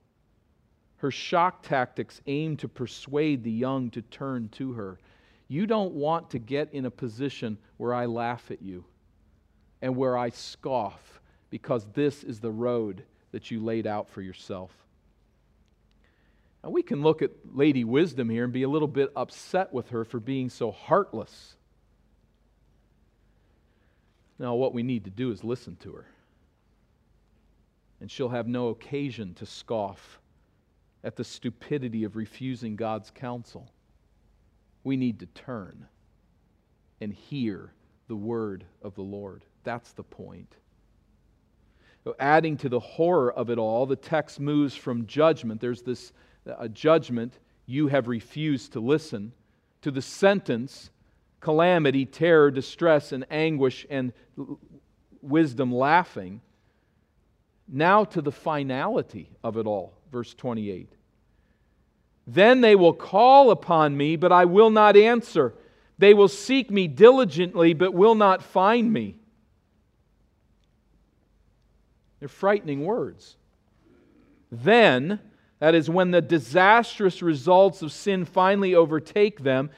Her 0.97 1.11
shock 1.11 1.63
tactics 1.63 2.21
aim 2.27 2.57
to 2.57 2.67
persuade 2.67 3.43
the 3.43 3.51
young 3.51 3.89
to 3.91 4.01
turn 4.01 4.49
to 4.53 4.73
her. 4.73 4.99
You 5.47 5.65
don't 5.65 5.93
want 5.93 6.29
to 6.31 6.39
get 6.39 6.73
in 6.73 6.85
a 6.85 6.91
position 6.91 7.57
where 7.77 7.93
I 7.93 8.05
laugh 8.05 8.51
at 8.51 8.61
you 8.61 8.85
and 9.81 9.95
where 9.95 10.17
I 10.17 10.29
scoff 10.29 11.21
because 11.49 11.87
this 11.93 12.23
is 12.23 12.39
the 12.39 12.51
road 12.51 13.03
that 13.31 13.49
you 13.49 13.63
laid 13.63 13.87
out 13.87 14.09
for 14.09 14.21
yourself. 14.21 14.71
Now, 16.63 16.69
we 16.69 16.83
can 16.83 17.01
look 17.01 17.21
at 17.21 17.31
Lady 17.53 17.83
Wisdom 17.83 18.29
here 18.29 18.43
and 18.43 18.53
be 18.53 18.63
a 18.63 18.69
little 18.69 18.87
bit 18.87 19.11
upset 19.15 19.73
with 19.73 19.89
her 19.89 20.05
for 20.05 20.19
being 20.19 20.49
so 20.49 20.71
heartless. 20.71 21.55
Now, 24.41 24.55
what 24.55 24.73
we 24.73 24.81
need 24.81 25.03
to 25.03 25.11
do 25.11 25.29
is 25.31 25.43
listen 25.43 25.75
to 25.83 25.93
her. 25.93 26.07
And 27.99 28.09
she'll 28.09 28.29
have 28.29 28.47
no 28.47 28.69
occasion 28.69 29.35
to 29.35 29.45
scoff 29.45 30.19
at 31.03 31.15
the 31.15 31.23
stupidity 31.23 32.05
of 32.05 32.15
refusing 32.15 32.75
God's 32.75 33.11
counsel. 33.11 33.71
We 34.83 34.97
need 34.97 35.19
to 35.19 35.27
turn 35.27 35.85
and 37.01 37.13
hear 37.13 37.71
the 38.07 38.15
word 38.15 38.65
of 38.81 38.95
the 38.95 39.03
Lord. 39.03 39.45
That's 39.63 39.91
the 39.93 40.01
point. 40.01 40.55
So 42.03 42.15
adding 42.19 42.57
to 42.57 42.69
the 42.69 42.79
horror 42.79 43.31
of 43.31 43.51
it 43.51 43.59
all, 43.59 43.85
the 43.85 43.95
text 43.95 44.39
moves 44.39 44.75
from 44.75 45.05
judgment. 45.05 45.61
There's 45.61 45.83
this 45.83 46.13
a 46.47 46.67
judgment, 46.67 47.37
you 47.67 47.89
have 47.89 48.07
refused 48.07 48.73
to 48.73 48.79
listen, 48.79 49.33
to 49.83 49.91
the 49.91 50.01
sentence, 50.01 50.89
calamity, 51.41 52.05
terror, 52.05 52.49
distress, 52.51 53.11
and 53.11 53.25
anguish, 53.29 53.85
and 53.89 54.13
wisdom 55.21 55.73
laughing. 55.73 56.41
Now 57.67 58.05
to 58.05 58.21
the 58.21 58.31
finality 58.31 59.29
of 59.43 59.57
it 59.57 59.65
all 59.65 59.93
verse 60.11 60.33
28. 60.33 60.89
Then 62.27 62.61
they 62.61 62.75
will 62.75 62.93
call 62.93 63.49
upon 63.49 63.95
me, 63.97 64.15
but 64.15 64.31
I 64.31 64.45
will 64.45 64.69
not 64.69 64.95
answer. 64.95 65.53
They 65.97 66.13
will 66.13 66.27
seek 66.27 66.69
me 66.69 66.87
diligently, 66.87 67.73
but 67.73 67.93
will 67.93 68.15
not 68.15 68.43
find 68.43 68.91
me. 68.91 69.17
They're 72.19 72.27
frightening 72.27 72.85
words. 72.85 73.37
Then, 74.51 75.19
that 75.59 75.73
is, 75.73 75.89
when 75.89 76.11
the 76.11 76.21
disastrous 76.21 77.21
results 77.21 77.81
of 77.81 77.91
sin 77.91 78.25
finally 78.25 78.75
overtake 78.75 79.41
them, 79.41 79.71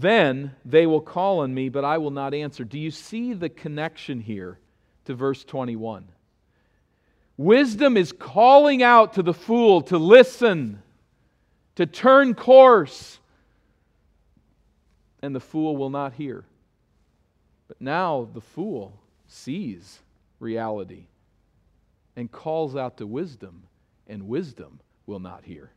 then 0.00 0.54
they 0.64 0.86
will 0.86 1.00
call 1.00 1.40
on 1.40 1.54
me, 1.54 1.68
but 1.68 1.84
I 1.84 1.98
will 1.98 2.10
not 2.10 2.34
answer. 2.34 2.64
Do 2.64 2.78
you 2.78 2.90
see 2.90 3.32
the 3.32 3.48
connection 3.48 4.20
here 4.20 4.58
to 5.04 5.14
verse 5.14 5.44
21? 5.44 6.08
Wisdom 7.36 7.96
is 7.96 8.12
calling 8.12 8.82
out 8.82 9.14
to 9.14 9.22
the 9.22 9.34
fool 9.34 9.82
to 9.82 9.98
listen, 9.98 10.82
to 11.74 11.86
turn 11.86 12.34
course, 12.34 13.18
and 15.20 15.34
the 15.34 15.40
fool 15.40 15.76
will 15.76 15.90
not 15.90 16.12
hear. 16.12 16.44
But 17.66 17.80
now 17.80 18.28
the 18.32 18.40
fool 18.40 19.00
sees 19.26 19.98
reality 20.38 21.06
and 22.14 22.30
calls 22.30 22.76
out 22.76 22.98
to 22.98 23.06
wisdom, 23.06 23.64
and 24.06 24.28
wisdom 24.28 24.80
will 25.06 25.18
not 25.18 25.44
hear. 25.44 25.72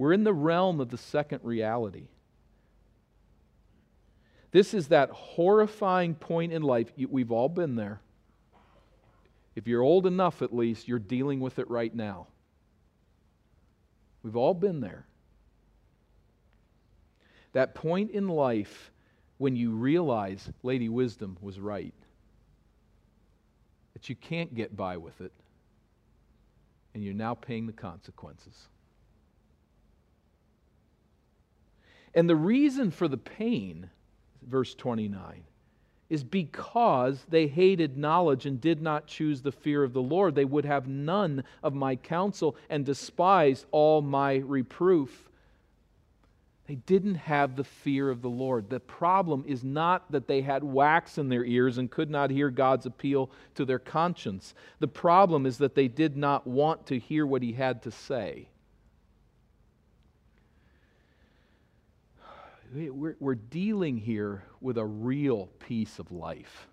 We're 0.00 0.14
in 0.14 0.24
the 0.24 0.32
realm 0.32 0.80
of 0.80 0.88
the 0.88 0.96
second 0.96 1.40
reality. 1.42 2.08
This 4.50 4.72
is 4.72 4.88
that 4.88 5.10
horrifying 5.10 6.14
point 6.14 6.54
in 6.54 6.62
life. 6.62 6.90
We've 6.96 7.30
all 7.30 7.50
been 7.50 7.76
there. 7.76 8.00
If 9.54 9.66
you're 9.66 9.82
old 9.82 10.06
enough, 10.06 10.40
at 10.40 10.56
least, 10.56 10.88
you're 10.88 10.98
dealing 10.98 11.38
with 11.38 11.58
it 11.58 11.68
right 11.68 11.94
now. 11.94 12.28
We've 14.22 14.36
all 14.36 14.54
been 14.54 14.80
there. 14.80 15.04
That 17.52 17.74
point 17.74 18.10
in 18.12 18.26
life 18.26 18.90
when 19.36 19.54
you 19.54 19.72
realize 19.72 20.50
Lady 20.62 20.88
Wisdom 20.88 21.36
was 21.42 21.60
right, 21.60 21.92
that 23.92 24.08
you 24.08 24.16
can't 24.16 24.54
get 24.54 24.74
by 24.74 24.96
with 24.96 25.20
it, 25.20 25.32
and 26.94 27.04
you're 27.04 27.12
now 27.12 27.34
paying 27.34 27.66
the 27.66 27.74
consequences. 27.74 28.68
And 32.14 32.28
the 32.28 32.36
reason 32.36 32.90
for 32.90 33.08
the 33.08 33.16
pain 33.16 33.90
verse 34.42 34.74
29, 34.74 35.44
is 36.08 36.24
because 36.24 37.24
they 37.28 37.46
hated 37.46 37.96
knowledge 37.96 38.46
and 38.46 38.60
did 38.60 38.82
not 38.82 39.06
choose 39.06 39.42
the 39.42 39.52
fear 39.52 39.84
of 39.84 39.92
the 39.92 40.02
Lord. 40.02 40.34
They 40.34 40.44
would 40.44 40.64
have 40.64 40.88
none 40.88 41.44
of 41.62 41.72
my 41.72 41.96
counsel 41.96 42.56
and 42.68 42.84
despised 42.84 43.66
all 43.70 44.02
my 44.02 44.36
reproof. 44.36 45.28
They 46.66 46.74
didn't 46.76 47.16
have 47.16 47.56
the 47.56 47.64
fear 47.64 48.10
of 48.10 48.22
the 48.22 48.28
Lord. 48.30 48.70
The 48.70 48.80
problem 48.80 49.44
is 49.46 49.64
not 49.64 50.10
that 50.10 50.26
they 50.26 50.40
had 50.40 50.62
wax 50.62 51.18
in 51.18 51.28
their 51.28 51.44
ears 51.44 51.78
and 51.78 51.90
could 51.90 52.10
not 52.10 52.30
hear 52.30 52.50
God's 52.50 52.86
appeal 52.86 53.30
to 53.54 53.64
their 53.64 53.78
conscience. 53.78 54.54
The 54.78 54.88
problem 54.88 55.46
is 55.46 55.58
that 55.58 55.74
they 55.74 55.88
did 55.88 56.16
not 56.16 56.46
want 56.46 56.86
to 56.86 56.98
hear 56.98 57.26
what 57.26 57.42
He 57.42 57.52
had 57.52 57.82
to 57.82 57.90
say. 57.90 58.48
We're, 62.72 63.16
we're 63.18 63.34
dealing 63.34 63.96
here 63.96 64.44
with 64.60 64.78
a 64.78 64.84
real 64.84 65.46
piece 65.58 65.98
of 65.98 66.12
life. 66.12 66.68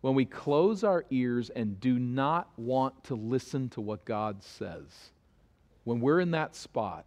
When 0.00 0.14
we 0.14 0.24
close 0.24 0.82
our 0.82 1.04
ears 1.10 1.50
and 1.50 1.78
do 1.78 1.98
not 1.98 2.48
want 2.56 3.04
to 3.04 3.14
listen 3.14 3.68
to 3.70 3.80
what 3.80 4.04
God 4.04 4.42
says, 4.42 5.10
when 5.84 6.00
we're 6.00 6.20
in 6.20 6.30
that 6.32 6.56
spot, 6.56 7.04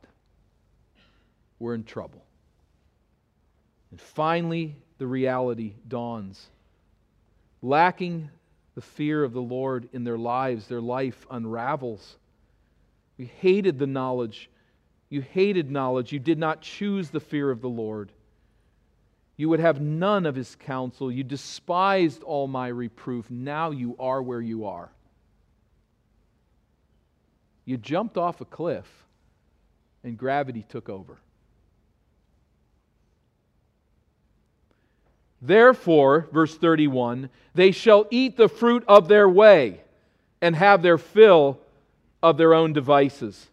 we're 1.59 1.75
in 1.75 1.83
trouble. 1.83 2.23
And 3.91 3.99
finally, 3.99 4.75
the 4.97 5.07
reality 5.07 5.73
dawns. 5.87 6.49
Lacking 7.61 8.29
the 8.75 8.81
fear 8.81 9.23
of 9.23 9.33
the 9.33 9.41
Lord 9.41 9.87
in 9.93 10.03
their 10.03 10.17
lives, 10.17 10.67
their 10.67 10.81
life 10.81 11.25
unravels. 11.29 12.17
We 13.17 13.25
hated 13.25 13.79
the 13.79 13.87
knowledge 13.87 14.49
you 15.13 15.21
hated 15.21 15.69
knowledge. 15.69 16.11
You 16.11 16.19
did 16.19 16.39
not 16.39 16.61
choose 16.61 17.09
the 17.09 17.19
fear 17.19 17.51
of 17.51 17.61
the 17.61 17.69
Lord. 17.69 18.11
You 19.37 19.49
would 19.49 19.59
have 19.59 19.79
none 19.79 20.25
of 20.25 20.35
his 20.35 20.55
counsel. 20.55 21.11
You 21.11 21.23
despised 21.23 22.23
all 22.23 22.47
my 22.47 22.67
reproof. 22.67 23.29
Now 23.29 23.71
you 23.71 23.95
are 23.99 24.21
where 24.21 24.41
you 24.41 24.65
are. 24.65 24.91
You 27.65 27.77
jumped 27.77 28.17
off 28.17 28.41
a 28.41 28.45
cliff, 28.45 28.87
and 30.03 30.17
gravity 30.17 30.65
took 30.67 30.89
over. 30.89 31.17
Therefore, 35.41 36.27
verse 36.31 36.57
31, 36.57 37.29
they 37.53 37.71
shall 37.71 38.07
eat 38.09 38.35
the 38.37 38.49
fruit 38.49 38.83
of 38.87 39.07
their 39.07 39.29
way 39.29 39.81
and 40.41 40.55
have 40.55 40.81
their 40.81 40.97
fill 40.97 41.59
of 42.21 42.37
their 42.37 42.53
own 42.53 42.73
devices. 42.73 43.49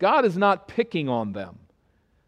God 0.00 0.24
is 0.24 0.36
not 0.36 0.66
picking 0.66 1.08
on 1.08 1.32
them. 1.32 1.60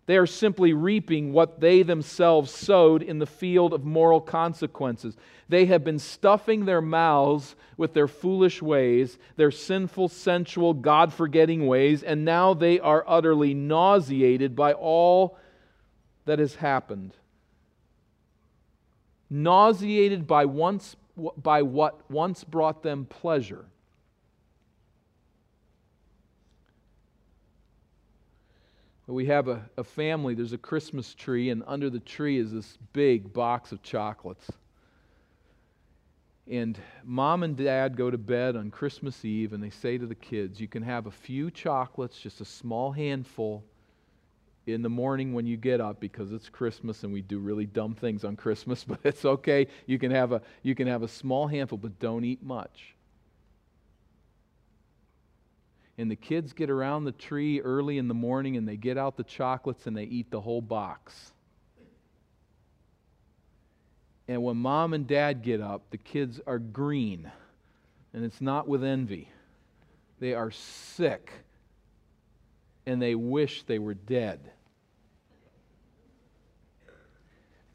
They 0.07 0.17
are 0.17 0.27
simply 0.27 0.73
reaping 0.73 1.33
what 1.33 1.61
they 1.61 1.83
themselves 1.83 2.51
sowed 2.51 3.03
in 3.03 3.19
the 3.19 3.27
field 3.27 3.73
of 3.73 3.85
moral 3.85 4.21
consequences. 4.21 5.17
They 5.49 5.67
have 5.67 5.85
been 5.85 5.99
stuffing 5.99 6.65
their 6.65 6.83
mouths 6.83 7.55
with 7.77 7.95
their 7.95 8.09
foolish 8.09 8.61
ways, 8.61 9.17
their 9.37 9.51
sinful, 9.51 10.09
sensual, 10.09 10.75
God 10.75 11.13
forgetting 11.13 11.67
ways, 11.67 12.03
and 12.03 12.25
now 12.25 12.53
they 12.53 12.79
are 12.79 13.05
utterly 13.07 13.55
nauseated 13.55 14.55
by 14.55 14.73
all 14.73 15.39
that 16.25 16.41
has 16.41 16.57
happened. 16.57 17.17
Nauseated 19.31 20.27
by, 20.27 20.45
once, 20.45 20.97
by 21.37 21.63
what 21.63 22.11
once 22.11 22.45
brought 22.45 22.83
them 22.83 23.07
pleasure. 23.07 23.65
We 29.07 29.27
have 29.27 29.49
a, 29.49 29.69
a 29.77 29.85
family, 29.85 30.35
there's 30.35 30.53
a 30.53 30.59
Christmas 30.59 31.15
tree, 31.15 31.51
and 31.51 31.63
under 31.67 31.91
the 31.91 32.01
tree 32.01 32.39
is 32.39 32.53
this 32.53 32.79
big 32.93 33.33
box 33.33 33.73
of 33.73 33.83
chocolates. 33.83 34.49
And 36.51 36.79
mom 37.05 37.43
and 37.43 37.57
dad 37.57 37.97
go 37.97 38.11
to 38.11 38.19
bed 38.19 38.57
on 38.57 38.71
Christmas 38.71 39.25
Eve 39.25 39.53
and 39.53 39.63
they 39.63 39.71
say 39.71 39.97
to 39.97 40.07
the 40.07 40.15
kids, 40.15 40.61
You 40.61 40.69
can 40.69 40.83
have 40.83 41.07
a 41.07 41.11
few 41.11 41.51
chocolates, 41.51 42.19
just 42.19 42.41
a 42.41 42.45
small 42.45 42.93
handful, 42.93 43.65
in 44.67 44.83
the 44.83 44.89
morning 44.89 45.33
when 45.33 45.45
you 45.45 45.57
get 45.57 45.81
up 45.81 45.99
because 45.99 46.31
it's 46.31 46.49
Christmas 46.49 47.03
and 47.03 47.13
we 47.13 47.21
do 47.21 47.41
really 47.41 47.67
dumb 47.67 47.95
things 47.95 48.25
on 48.25 48.37
Christmas, 48.37 48.85
but 48.89 49.01
it's 49.03 49.25
okay. 49.25 49.67
You 49.87 49.99
can 49.99 50.13
have 50.13 50.33
a, 50.33 50.43
you 50.63 50.75
can 50.75 50.87
have 50.87 51.03
a 51.03 51.09
small 51.09 51.49
handful, 51.49 51.79
but 51.79 51.99
don't 51.99 52.25
eat 52.25 52.43
much 52.43 52.95
and 56.03 56.11
the 56.11 56.17
kids 56.17 56.53
get 56.53 56.69
around 56.69 57.05
the 57.05 57.13
tree 57.13 57.61
early 57.61 57.97
in 57.97 58.09
the 58.09 58.15
morning 58.15 58.57
and 58.57 58.69
they 58.69 58.77
get 58.77 58.99
out 58.99 59.17
the 59.17 59.23
chocolates 59.23 59.87
and 59.87 59.97
they 59.97 60.03
eat 60.03 60.33
the 60.33 60.41
whole 60.41 60.61
box. 60.61 61.33
And 64.27 64.43
when 64.43 64.57
mom 64.57 64.95
and 64.95 65.07
dad 65.07 65.43
get 65.43 65.61
up, 65.61 65.91
the 65.91 65.99
kids 65.99 66.41
are 66.45 66.59
green. 66.59 67.31
And 68.13 68.25
it's 68.25 68.41
not 68.41 68.67
with 68.67 68.83
envy, 68.83 69.29
they 70.19 70.35
are 70.35 70.51
sick 70.51 71.31
and 72.85 73.01
they 73.01 73.15
wish 73.15 73.63
they 73.63 73.79
were 73.79 73.95
dead. 73.95 74.41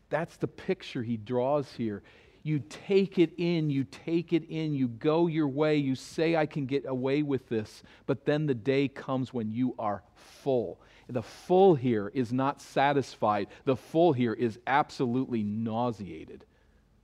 That's 0.09 0.35
the 0.35 0.47
picture 0.47 1.01
he 1.01 1.15
draws 1.15 1.71
here. 1.71 2.03
You 2.47 2.63
take 2.69 3.19
it 3.19 3.33
in, 3.35 3.69
you 3.69 3.83
take 3.83 4.31
it 4.31 4.45
in, 4.49 4.73
you 4.73 4.87
go 4.87 5.27
your 5.27 5.49
way, 5.49 5.75
you 5.75 5.95
say, 5.95 6.37
I 6.37 6.45
can 6.45 6.65
get 6.65 6.85
away 6.87 7.21
with 7.21 7.49
this. 7.49 7.83
But 8.05 8.23
then 8.23 8.45
the 8.45 8.55
day 8.55 8.87
comes 8.87 9.33
when 9.33 9.51
you 9.51 9.75
are 9.77 10.01
full. 10.15 10.79
The 11.09 11.23
full 11.23 11.75
here 11.75 12.09
is 12.13 12.31
not 12.31 12.61
satisfied, 12.61 13.49
the 13.65 13.75
full 13.75 14.13
here 14.13 14.31
is 14.31 14.59
absolutely 14.65 15.43
nauseated, 15.43 16.45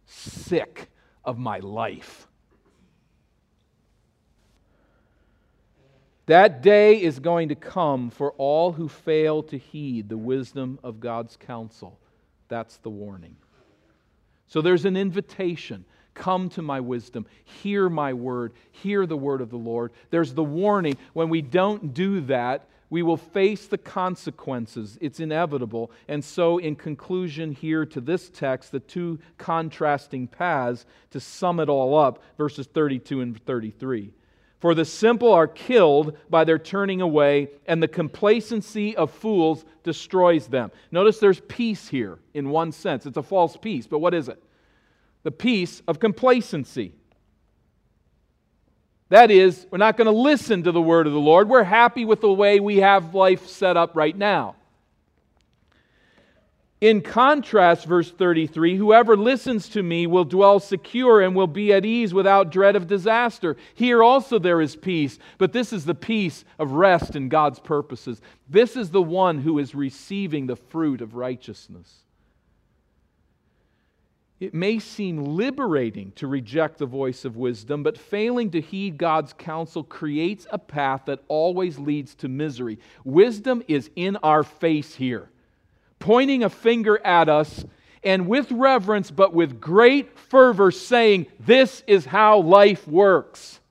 sick 0.05 0.89
of 1.25 1.37
my 1.37 1.59
life. 1.59 2.25
That 6.27 6.61
day 6.61 7.01
is 7.01 7.19
going 7.19 7.49
to 7.49 7.55
come 7.55 8.11
for 8.11 8.31
all 8.37 8.71
who 8.71 8.87
fail 8.87 9.43
to 9.43 9.57
heed 9.57 10.07
the 10.07 10.17
wisdom 10.17 10.79
of 10.83 11.01
God's 11.01 11.35
counsel. 11.35 11.99
That's 12.47 12.77
the 12.77 12.89
warning. 12.89 13.35
So 14.53 14.61
there's 14.61 14.85
an 14.85 14.95
invitation. 14.95 15.83
Come 16.13 16.47
to 16.49 16.61
my 16.61 16.79
wisdom. 16.79 17.25
Hear 17.43 17.89
my 17.89 18.13
word. 18.13 18.53
Hear 18.71 19.07
the 19.07 19.17
word 19.17 19.41
of 19.41 19.49
the 19.49 19.57
Lord. 19.57 19.91
There's 20.11 20.35
the 20.35 20.43
warning. 20.43 20.95
When 21.13 21.29
we 21.29 21.41
don't 21.41 21.95
do 21.95 22.21
that, 22.21 22.67
we 22.91 23.01
will 23.01 23.17
face 23.17 23.65
the 23.65 23.79
consequences. 23.79 24.99
It's 25.01 25.19
inevitable. 25.19 25.89
And 26.07 26.23
so, 26.23 26.59
in 26.59 26.75
conclusion, 26.75 27.51
here 27.51 27.83
to 27.87 27.99
this 27.99 28.29
text, 28.29 28.71
the 28.71 28.79
two 28.79 29.17
contrasting 29.39 30.27
paths 30.27 30.85
to 31.09 31.19
sum 31.19 31.59
it 31.59 31.67
all 31.67 31.97
up, 31.97 32.21
verses 32.37 32.67
32 32.67 33.21
and 33.21 33.43
33. 33.47 34.11
For 34.63 34.73
the 34.73 34.85
simple 34.85 35.33
are 35.33 35.45
killed 35.45 36.15
by 36.29 36.45
their 36.45 36.57
turning 36.57 37.01
away, 37.01 37.49
and 37.65 37.83
the 37.83 37.87
complacency 37.89 38.95
of 38.95 39.11
fools 39.11 39.65
destroys 39.83 40.47
them. 40.47 40.71
Notice 40.89 41.19
there's 41.19 41.41
peace 41.41 41.89
here 41.89 42.19
in 42.33 42.49
one 42.49 42.71
sense. 42.71 43.05
It's 43.05 43.17
a 43.17 43.23
false 43.23 43.57
peace, 43.57 43.87
but 43.87 43.99
what 43.99 44.13
is 44.13 44.29
it? 44.29 44.41
The 45.23 45.31
peace 45.31 45.81
of 45.85 45.99
complacency. 45.99 46.93
That 49.09 49.31
is, 49.31 49.67
we're 49.69 49.79
not 49.79 49.97
going 49.97 50.05
to 50.05 50.17
listen 50.17 50.63
to 50.63 50.71
the 50.71 50.81
word 50.81 51.07
of 51.07 51.13
the 51.13 51.19
Lord. 51.19 51.49
We're 51.49 51.65
happy 51.65 52.05
with 52.05 52.21
the 52.21 52.31
way 52.31 52.61
we 52.61 52.77
have 52.77 53.13
life 53.13 53.49
set 53.49 53.75
up 53.75 53.97
right 53.97 54.15
now. 54.15 54.55
In 56.83 56.99
contrast, 56.99 57.85
verse 57.85 58.11
33 58.11 58.75
whoever 58.75 59.15
listens 59.15 59.69
to 59.69 59.81
me 59.81 60.05
will 60.05 60.25
dwell 60.25 60.59
secure 60.59 61.21
and 61.21 61.33
will 61.33 61.47
be 61.47 61.71
at 61.71 61.85
ease 61.85 62.13
without 62.13 62.51
dread 62.51 62.75
of 62.75 62.87
disaster. 62.87 63.55
Here 63.73 64.03
also 64.03 64.37
there 64.37 64.59
is 64.59 64.75
peace, 64.75 65.17
but 65.37 65.53
this 65.53 65.71
is 65.71 65.85
the 65.85 65.95
peace 65.95 66.43
of 66.59 66.73
rest 66.73 67.15
in 67.15 67.29
God's 67.29 67.59
purposes. 67.59 68.19
This 68.49 68.75
is 68.75 68.89
the 68.89 69.01
one 69.01 69.37
who 69.39 69.59
is 69.59 69.73
receiving 69.73 70.45
the 70.45 70.57
fruit 70.57 70.99
of 70.99 71.15
righteousness. 71.15 71.99
It 74.41 74.53
may 74.53 74.77
seem 74.77 75.23
liberating 75.23 76.11
to 76.17 76.27
reject 76.27 76.79
the 76.79 76.85
voice 76.85 77.23
of 77.23 77.37
wisdom, 77.37 77.81
but 77.83 77.97
failing 77.97 78.51
to 78.51 78.59
heed 78.59 78.97
God's 78.97 79.31
counsel 79.31 79.85
creates 79.85 80.47
a 80.51 80.59
path 80.59 81.03
that 81.05 81.23
always 81.29 81.79
leads 81.79 82.13
to 82.15 82.27
misery. 82.27 82.77
Wisdom 83.05 83.63
is 83.69 83.89
in 83.95 84.17
our 84.17 84.43
face 84.43 84.95
here, 84.95 85.29
pointing 86.03 86.43
a 86.43 86.49
finger 86.49 86.99
at 87.05 87.29
us, 87.29 87.63
and 88.03 88.27
with 88.27 88.51
reverence, 88.51 89.09
but 89.09 89.33
with 89.33 89.61
great 89.61 90.19
fervor, 90.19 90.69
saying, 90.69 91.27
This 91.39 91.81
is 91.87 92.03
how 92.05 92.41
life 92.41 92.85
works. 92.85 93.61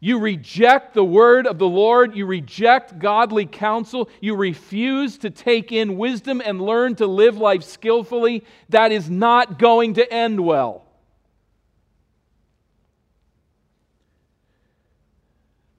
You 0.00 0.18
reject 0.18 0.92
the 0.92 1.02
word 1.02 1.46
of 1.46 1.58
the 1.58 1.66
Lord. 1.66 2.14
You 2.14 2.26
reject 2.26 2.98
godly 2.98 3.46
counsel. 3.46 4.10
You 4.20 4.36
refuse 4.36 5.16
to 5.18 5.30
take 5.30 5.72
in 5.72 5.96
wisdom 5.96 6.42
and 6.44 6.60
learn 6.60 6.96
to 6.96 7.06
live 7.06 7.38
life 7.38 7.62
skillfully. 7.62 8.44
That 8.68 8.92
is 8.92 9.08
not 9.08 9.58
going 9.58 9.94
to 9.94 10.12
end 10.12 10.40
well. 10.40 10.84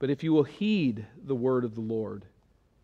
But 0.00 0.10
if 0.10 0.24
you 0.24 0.32
will 0.32 0.42
heed 0.42 1.06
the 1.24 1.36
word 1.36 1.64
of 1.64 1.76
the 1.76 1.80
Lord, 1.80 2.24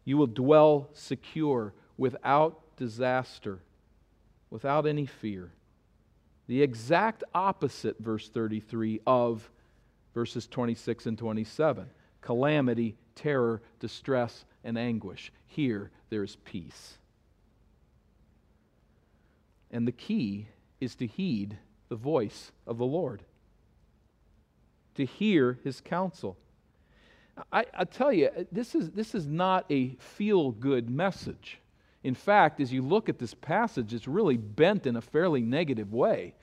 you 0.05 0.17
will 0.17 0.27
dwell 0.27 0.89
secure 0.93 1.73
without 1.97 2.77
disaster, 2.77 3.61
without 4.51 4.87
any 4.87 5.07
fear. 5.07 5.53
The 6.47 6.63
exact 6.63 7.25
opposite, 7.35 7.99
verse 7.99 8.29
33, 8.29 9.01
of 9.07 9.49
verses 10.15 10.47
26 10.47 11.07
and 11.07 11.19
27 11.19 11.89
calamity, 12.21 12.97
terror, 13.15 13.61
distress, 13.81 14.45
and 14.65 14.79
anguish. 14.79 15.33
Here 15.47 15.91
there 16.09 16.23
is 16.23 16.37
peace. 16.45 16.97
And 19.71 19.87
the 19.87 19.93
key 19.93 20.47
is 20.81 20.95
to 20.97 21.07
heed 21.07 21.59
the 21.89 21.97
voice 21.97 22.53
of 22.67 22.79
the 22.79 22.87
Lord, 22.87 23.23
to 24.95 25.05
hear 25.05 25.59
his 25.65 25.81
counsel. 25.81 26.37
I, 27.53 27.65
I 27.75 27.85
tell 27.85 28.13
you, 28.13 28.31
this 28.51 28.75
is, 28.75 28.91
this 28.91 29.15
is 29.15 29.27
not 29.27 29.65
a 29.71 29.97
feel 29.99 30.51
good 30.51 30.91
message. 30.91 31.59
In 32.05 32.15
fact, 32.15 32.61
as 32.61 32.73
you 32.73 32.83
look 32.83 33.09
at 33.09 33.19
this 33.19 33.35
passage, 33.35 33.95
it's 33.95 34.09
really 34.09 34.37
bent 34.37 34.87
in 34.87 34.97
a 34.97 35.01
fairly 35.01 35.41
negative 35.41 35.93
way. 35.93 36.35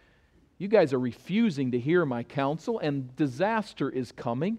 You 0.58 0.68
guys 0.68 0.94
are 0.94 1.00
refusing 1.00 1.72
to 1.72 1.80
hear 1.80 2.06
my 2.06 2.24
counsel, 2.24 2.80
and 2.80 3.16
disaster 3.16 3.90
is 3.90 4.12
coming. 4.12 4.58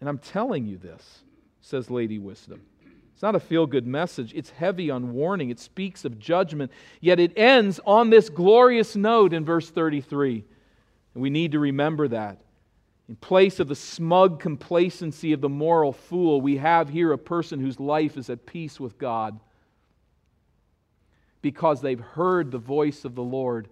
And 0.00 0.08
I'm 0.08 0.18
telling 0.18 0.66
you 0.66 0.76
this, 0.78 1.22
says 1.60 1.90
Lady 1.90 2.18
Wisdom. 2.18 2.62
It's 3.12 3.22
not 3.22 3.34
a 3.34 3.40
feel 3.40 3.66
good 3.66 3.86
message. 3.86 4.34
It's 4.34 4.50
heavy 4.50 4.90
on 4.90 5.14
warning. 5.14 5.50
It 5.50 5.58
speaks 5.58 6.04
of 6.04 6.18
judgment. 6.18 6.70
Yet 7.00 7.18
it 7.18 7.32
ends 7.34 7.80
on 7.86 8.10
this 8.10 8.28
glorious 8.28 8.94
note 8.94 9.32
in 9.32 9.44
verse 9.44 9.70
33. 9.70 10.44
And 11.14 11.22
we 11.22 11.30
need 11.30 11.52
to 11.52 11.58
remember 11.58 12.08
that. 12.08 12.42
In 13.08 13.16
place 13.16 13.60
of 13.60 13.68
the 13.68 13.76
smug 13.76 14.40
complacency 14.40 15.32
of 15.32 15.40
the 15.40 15.48
moral 15.48 15.92
fool, 15.92 16.40
we 16.40 16.56
have 16.56 16.88
here 16.88 17.12
a 17.12 17.18
person 17.18 17.60
whose 17.60 17.78
life 17.78 18.16
is 18.16 18.28
at 18.28 18.46
peace 18.46 18.80
with 18.80 18.98
God 18.98 19.38
because 21.40 21.80
they've 21.80 22.00
heard 22.00 22.50
the 22.50 22.58
voice 22.58 23.04
of 23.04 23.14
the 23.14 23.22
Lord 23.22 23.68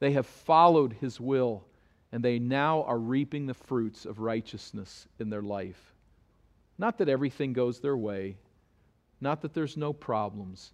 they 0.00 0.12
have 0.12 0.26
followed 0.26 0.92
his 0.94 1.18
will, 1.20 1.64
and 2.12 2.22
they 2.22 2.38
now 2.38 2.82
are 2.82 2.98
reaping 2.98 3.46
the 3.46 3.54
fruits 3.54 4.04
of 4.04 4.18
righteousness 4.18 5.06
in 5.18 5.30
their 5.30 5.40
life. 5.40 5.94
Not 6.76 6.98
that 6.98 7.08
everything 7.08 7.52
goes 7.52 7.80
their 7.80 7.96
way, 7.96 8.36
not 9.20 9.40
that 9.42 9.54
there's 9.54 9.76
no 9.76 9.92
problems. 9.92 10.72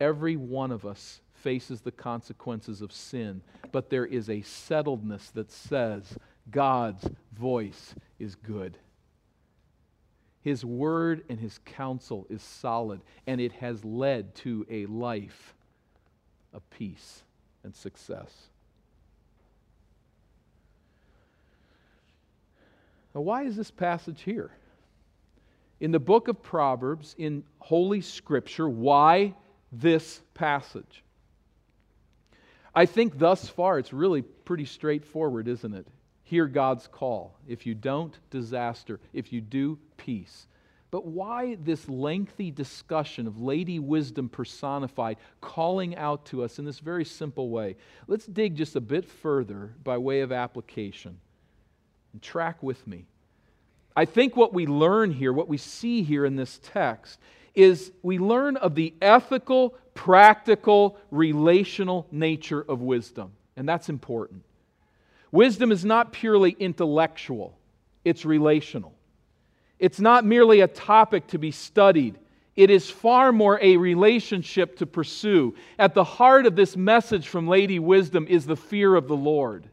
Every 0.00 0.36
one 0.36 0.72
of 0.72 0.84
us 0.84 1.20
faces 1.32 1.80
the 1.80 1.92
consequences 1.92 2.82
of 2.82 2.90
sin, 2.90 3.42
but 3.70 3.88
there 3.88 4.06
is 4.06 4.28
a 4.28 4.40
settledness 4.40 5.30
that 5.34 5.52
says 5.52 6.18
God's 6.50 7.08
voice 7.32 7.94
is 8.18 8.34
good. 8.34 8.76
His 10.42 10.64
word 10.64 11.22
and 11.28 11.38
his 11.38 11.58
counsel 11.64 12.26
is 12.28 12.42
solid, 12.42 13.00
and 13.26 13.40
it 13.40 13.52
has 13.52 13.84
led 13.84 14.34
to 14.36 14.66
a 14.68 14.86
life 14.86 15.54
of 16.52 16.68
peace 16.70 17.22
and 17.62 17.74
success. 17.74 18.30
Now, 23.14 23.20
why 23.20 23.44
is 23.44 23.56
this 23.56 23.70
passage 23.70 24.22
here? 24.22 24.50
In 25.80 25.92
the 25.92 26.00
book 26.00 26.28
of 26.28 26.42
Proverbs, 26.42 27.14
in 27.18 27.44
Holy 27.58 28.00
Scripture, 28.00 28.68
why 28.68 29.34
this 29.70 30.22
passage? 30.34 31.04
I 32.74 32.86
think 32.86 33.18
thus 33.18 33.48
far 33.48 33.78
it's 33.78 33.92
really 33.92 34.22
pretty 34.22 34.64
straightforward, 34.64 35.46
isn't 35.46 35.74
it? 35.74 35.86
Hear 36.32 36.46
God's 36.46 36.86
call. 36.86 37.38
If 37.46 37.66
you 37.66 37.74
don't, 37.74 38.18
disaster. 38.30 39.00
If 39.12 39.34
you 39.34 39.42
do, 39.42 39.78
peace. 39.98 40.46
But 40.90 41.04
why 41.04 41.58
this 41.62 41.86
lengthy 41.90 42.50
discussion 42.50 43.26
of 43.26 43.42
Lady 43.42 43.78
Wisdom 43.78 44.30
personified 44.30 45.18
calling 45.42 45.94
out 45.94 46.24
to 46.24 46.42
us 46.42 46.58
in 46.58 46.64
this 46.64 46.78
very 46.78 47.04
simple 47.04 47.50
way? 47.50 47.76
Let's 48.06 48.24
dig 48.24 48.56
just 48.56 48.76
a 48.76 48.80
bit 48.80 49.04
further 49.04 49.74
by 49.84 49.98
way 49.98 50.22
of 50.22 50.32
application. 50.32 51.18
And 52.14 52.22
track 52.22 52.62
with 52.62 52.86
me. 52.86 53.04
I 53.94 54.06
think 54.06 54.34
what 54.34 54.54
we 54.54 54.64
learn 54.64 55.10
here, 55.10 55.34
what 55.34 55.48
we 55.48 55.58
see 55.58 56.02
here 56.02 56.24
in 56.24 56.36
this 56.36 56.60
text, 56.62 57.20
is 57.54 57.92
we 58.02 58.16
learn 58.16 58.56
of 58.56 58.74
the 58.74 58.94
ethical, 59.02 59.74
practical, 59.92 60.96
relational 61.10 62.06
nature 62.10 62.64
of 62.66 62.80
wisdom. 62.80 63.32
And 63.54 63.68
that's 63.68 63.90
important. 63.90 64.44
Wisdom 65.32 65.72
is 65.72 65.84
not 65.84 66.12
purely 66.12 66.54
intellectual, 66.58 67.58
it's 68.04 68.24
relational. 68.24 68.94
It's 69.78 69.98
not 69.98 70.24
merely 70.24 70.60
a 70.60 70.68
topic 70.68 71.26
to 71.28 71.38
be 71.38 71.50
studied, 71.50 72.18
it 72.54 72.70
is 72.70 72.90
far 72.90 73.32
more 73.32 73.58
a 73.62 73.78
relationship 73.78 74.76
to 74.78 74.86
pursue. 74.86 75.54
At 75.78 75.94
the 75.94 76.04
heart 76.04 76.44
of 76.44 76.54
this 76.54 76.76
message 76.76 77.26
from 77.26 77.48
Lady 77.48 77.78
Wisdom 77.78 78.26
is 78.28 78.44
the 78.46 78.56
fear 78.56 78.94
of 78.94 79.08
the 79.08 79.16
Lord. 79.16 79.68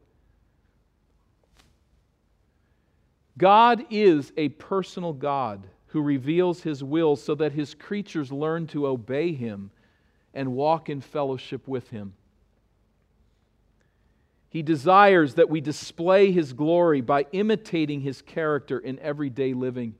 God 3.37 3.85
is 3.89 4.31
a 4.37 4.49
personal 4.49 5.13
God 5.13 5.67
who 5.87 6.01
reveals 6.01 6.61
his 6.61 6.83
will 6.83 7.15
so 7.15 7.35
that 7.35 7.51
his 7.51 7.73
creatures 7.73 8.31
learn 8.31 8.67
to 8.67 8.87
obey 8.87 9.33
him 9.33 9.71
and 10.33 10.53
walk 10.53 10.89
in 10.89 11.01
fellowship 11.01 11.67
with 11.67 11.89
him. 11.89 12.13
He 14.49 14.63
desires 14.63 15.35
that 15.35 15.49
we 15.49 15.61
display 15.61 16.31
his 16.31 16.53
glory 16.53 17.01
by 17.01 17.27
imitating 17.31 18.01
his 18.01 18.21
character 18.21 18.79
in 18.79 18.97
everyday 18.99 19.53
living. 19.53 19.95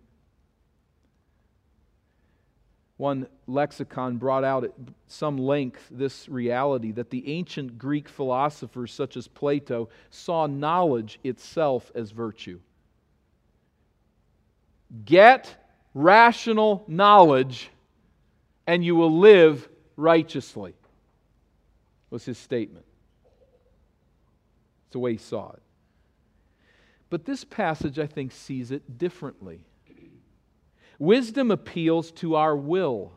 One 2.98 3.28
lexicon 3.48 4.18
brought 4.18 4.44
out 4.44 4.66
at 4.66 4.74
some 5.08 5.38
length 5.38 5.88
this 5.90 6.28
reality 6.28 6.92
that 6.94 7.12
the 7.12 7.32
ancient 7.32 7.78
Greek 7.78 8.10
philosophers, 8.10 8.92
such 8.92 9.16
as 9.16 9.28
Plato, 9.28 9.88
saw 10.10 10.48
knowledge 10.48 11.20
itself 11.24 11.92
as 11.96 12.12
virtue. 12.12 12.60
Get 15.06 15.56
rational 15.94 16.84
knowledge, 16.88 17.70
and 18.66 18.84
you 18.84 18.96
will 18.96 19.20
live 19.20 19.70
righteously, 19.96 20.74
was 22.10 22.26
his 22.26 22.38
statement. 22.38 22.86
It's 24.90 24.94
the 24.94 25.00
way 25.00 25.12
he 25.12 25.18
saw 25.20 25.52
it. 25.52 25.62
But 27.12 27.24
this 27.24 27.44
passage, 27.44 28.00
I 28.00 28.08
think, 28.08 28.32
sees 28.32 28.72
it 28.72 28.98
differently. 28.98 29.60
Wisdom 30.98 31.52
appeals 31.52 32.10
to 32.14 32.34
our 32.34 32.58
will. 32.58 33.12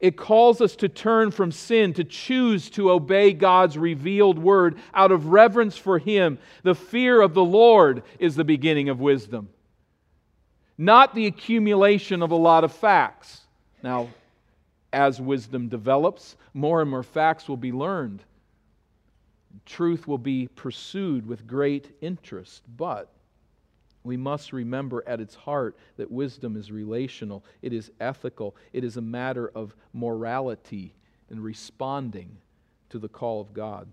It 0.00 0.18
calls 0.18 0.60
us 0.60 0.76
to 0.76 0.88
turn 0.90 1.30
from 1.30 1.50
sin, 1.50 1.94
to 1.94 2.04
choose 2.04 2.68
to 2.70 2.90
obey 2.90 3.32
God's 3.32 3.78
revealed 3.78 4.38
word 4.38 4.78
out 4.92 5.12
of 5.12 5.28
reverence 5.28 5.78
for 5.78 5.98
Him. 5.98 6.38
The 6.62 6.74
fear 6.74 7.22
of 7.22 7.32
the 7.32 7.42
Lord 7.42 8.02
is 8.18 8.36
the 8.36 8.44
beginning 8.44 8.90
of 8.90 9.00
wisdom, 9.00 9.48
not 10.76 11.14
the 11.14 11.26
accumulation 11.26 12.22
of 12.22 12.32
a 12.32 12.36
lot 12.36 12.64
of 12.64 12.72
facts. 12.72 13.40
Now, 13.82 14.10
as 14.92 15.22
wisdom 15.22 15.68
develops, 15.68 16.36
more 16.52 16.82
and 16.82 16.90
more 16.90 17.02
facts 17.02 17.48
will 17.48 17.56
be 17.56 17.72
learned. 17.72 18.22
Truth 19.66 20.06
will 20.06 20.18
be 20.18 20.48
pursued 20.48 21.26
with 21.26 21.46
great 21.46 21.96
interest, 22.00 22.62
but 22.76 23.12
we 24.02 24.16
must 24.16 24.52
remember 24.52 25.04
at 25.06 25.20
its 25.20 25.34
heart 25.34 25.76
that 25.96 26.10
wisdom 26.10 26.56
is 26.56 26.72
relational, 26.72 27.44
it 27.60 27.72
is 27.72 27.90
ethical, 28.00 28.56
it 28.72 28.84
is 28.84 28.96
a 28.96 29.02
matter 29.02 29.50
of 29.54 29.74
morality 29.92 30.94
and 31.28 31.42
responding 31.42 32.38
to 32.88 32.98
the 32.98 33.08
call 33.08 33.40
of 33.40 33.52
God. 33.52 33.88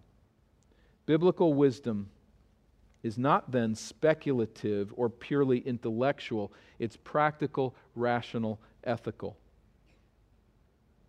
Biblical 1.05 1.53
wisdom 1.53 2.09
is 3.03 3.17
not 3.17 3.51
then 3.51 3.75
speculative 3.75 4.93
or 4.95 5.09
purely 5.09 5.59
intellectual, 5.59 6.51
it's 6.79 6.97
practical, 6.97 7.75
rational, 7.95 8.59
ethical. 8.83 9.37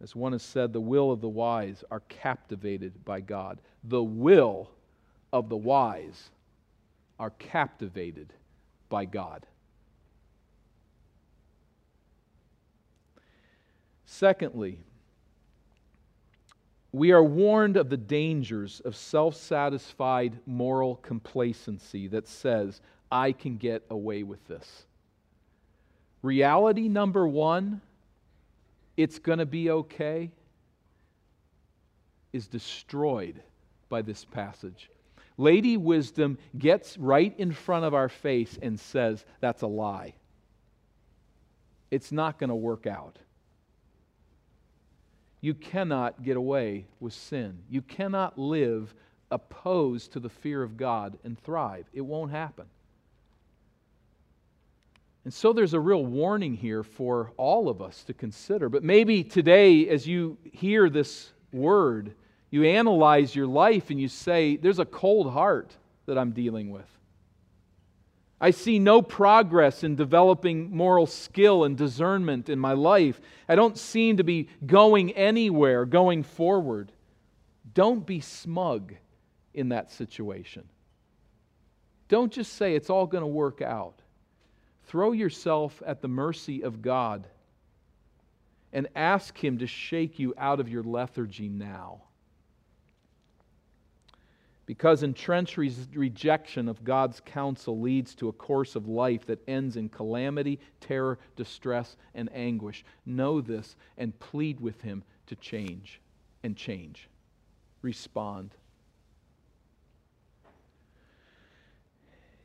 As 0.01 0.15
one 0.15 0.33
has 0.33 0.43
said, 0.43 0.73
the 0.73 0.81
will 0.81 1.11
of 1.11 1.21
the 1.21 1.29
wise 1.29 1.83
are 1.91 2.03
captivated 2.09 3.05
by 3.05 3.21
God. 3.21 3.59
The 3.85 4.03
will 4.03 4.71
of 5.33 5.49
the 5.49 5.57
wise 5.57 6.31
are 7.19 7.31
captivated 7.31 8.33
by 8.89 9.05
God. 9.05 9.45
Secondly, 14.07 14.79
we 16.93 17.13
are 17.13 17.23
warned 17.23 17.77
of 17.77 17.91
the 17.91 17.97
dangers 17.97 18.81
of 18.81 18.97
self 18.97 19.35
satisfied 19.35 20.39
moral 20.47 20.97
complacency 20.97 22.07
that 22.09 22.27
says, 22.27 22.81
I 23.11 23.33
can 23.33 23.57
get 23.57 23.85
away 23.91 24.23
with 24.23 24.47
this. 24.47 24.85
Reality 26.23 26.89
number 26.89 27.29
one, 27.29 27.81
it's 28.99 29.21
going 29.21 29.39
to 29.39 29.47
be 29.47 29.71
okay, 29.71 30.29
is 32.33 32.49
destroyed 32.49 33.41
by 33.89 34.03
this 34.03 34.25
passage. 34.25 34.91
Lady 35.37 35.77
Wisdom 35.77 36.37
gets 36.59 36.99
right 36.99 37.33
in 37.39 37.53
front 37.53 37.85
of 37.85 37.95
our 37.95 38.09
face 38.09 38.59
and 38.61 38.79
says, 38.79 39.25
That's 39.41 39.63
a 39.63 39.69
lie. 39.69 40.15
It's 41.93 42.11
not 42.11 42.41
going 42.41 42.51
to 42.51 42.57
work 42.57 42.89
out. 42.89 43.19
You 45.41 45.55
cannot 45.55 46.25
get 46.25 46.37
away 46.37 46.87
with 46.99 47.13
sin. 47.13 47.61
You 47.71 47.83
cannot 47.83 48.37
live 48.37 48.93
opposed 49.31 50.13
to 50.15 50.21
the 50.21 50.29
fear 50.29 50.61
of 50.65 50.77
God 50.77 51.19
and 51.23 51.39
thrive. 51.39 51.87
It 51.93 52.01
won't 52.01 52.33
happen. 52.33 52.67
And 55.29 55.35
so 55.35 55.53
there's 55.53 55.75
a 55.75 55.79
real 55.79 56.07
warning 56.07 56.55
here 56.55 56.83
for 56.83 57.33
all 57.37 57.69
of 57.69 57.83
us 57.83 58.03
to 58.05 58.15
consider. 58.15 58.71
But 58.71 58.83
maybe 58.83 59.23
today, 59.23 59.87
as 59.87 60.07
you 60.07 60.39
hear 60.55 60.89
this 60.89 61.35
word, 61.53 62.15
you 62.49 62.65
analyze 62.65 63.37
your 63.37 63.47
life 63.47 63.91
and 63.91 64.01
you 64.01 64.09
say, 64.09 64.57
There's 64.57 64.79
a 64.79 64.87
cold 64.87 65.31
heart 65.31 65.77
that 66.07 66.17
I'm 66.17 66.31
dealing 66.31 66.71
with. 66.71 66.89
I 68.41 68.53
see 68.53 68.79
no 68.79 69.03
progress 69.03 69.85
in 69.85 69.97
developing 69.97 70.75
moral 70.75 71.07
skill 71.07 71.65
and 71.65 71.77
discernment 71.77 72.49
in 72.49 72.59
my 72.59 72.73
life. 72.73 73.21
I 73.51 73.55
don't 73.55 73.77
seem 73.77 74.17
to 74.17 74.25
be 74.25 74.49
going 74.65 75.13
anywhere, 75.13 75.85
going 75.85 76.23
forward. 76.23 76.91
Don't 77.75 78.07
be 78.07 78.21
smug 78.21 78.95
in 79.53 79.69
that 79.69 79.91
situation. 79.93 80.71
Don't 82.09 82.33
just 82.33 82.55
say 82.55 82.75
it's 82.75 82.89
all 82.89 83.07
going 83.07 83.21
to 83.21 83.27
work 83.27 83.61
out. 83.61 84.01
Throw 84.89 85.13
yourself 85.13 85.83
at 85.87 86.03
the 86.03 86.09
mercy 86.09 86.63
of 86.63 86.83
God 86.83 87.27
and 88.73 88.89
ask 88.97 89.43
Him 89.43 89.59
to 89.59 89.67
shake 89.67 90.19
you 90.19 90.35
out 90.37 90.61
of 90.61 90.69
your 90.69 90.83
lethargy 90.83 91.49
now 91.49 92.03
because 94.69 95.03
entrenched 95.03 95.57
rejection 95.57 96.69
of 96.69 96.85
God's 96.85 97.23
counsel 97.25 97.81
leads 97.81 98.15
to 98.17 98.29
a 98.29 98.35
course 98.35 98.77
of 98.77 98.87
life 98.87 99.25
that 99.25 99.43
ends 99.49 99.79
in 99.79 99.89
calamity, 99.89 100.61
terror, 100.79 101.19
distress, 101.37 101.97
and 102.15 102.29
anguish. 102.35 102.85
Know 103.07 103.41
this 103.41 103.77
and 103.97 104.19
plead 104.21 104.61
with 104.61 104.83
Him 104.83 105.05
to 105.29 105.37
change 105.37 106.03
and 106.43 106.55
change. 106.55 107.09
Respond. 107.81 108.51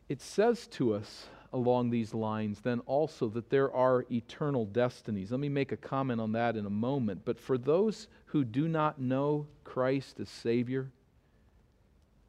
It 0.08 0.22
says 0.22 0.68
to 0.68 0.94
us 0.94 1.26
along 1.54 1.92
these 1.92 2.14
lines 2.14 2.60
then 2.62 2.80
also 2.82 3.30
that 3.30 3.50
there 3.50 3.72
are 3.72 4.06
eternal 4.12 4.66
destinies. 4.66 5.32
Let 5.32 5.40
me 5.40 5.50
make 5.50 5.72
a 5.72 5.78
comment 5.78 6.20
on 6.20 6.32
that 6.34 6.58
in 6.58 6.66
a 6.66 6.72
moment. 6.72 7.22
But 7.24 7.40
for 7.40 7.58
those 7.58 8.08
who 8.26 8.44
do 8.44 8.68
not 8.68 9.00
know 9.00 9.48
Christ 9.64 10.20
as 10.20 10.30
Savior, 10.30 10.92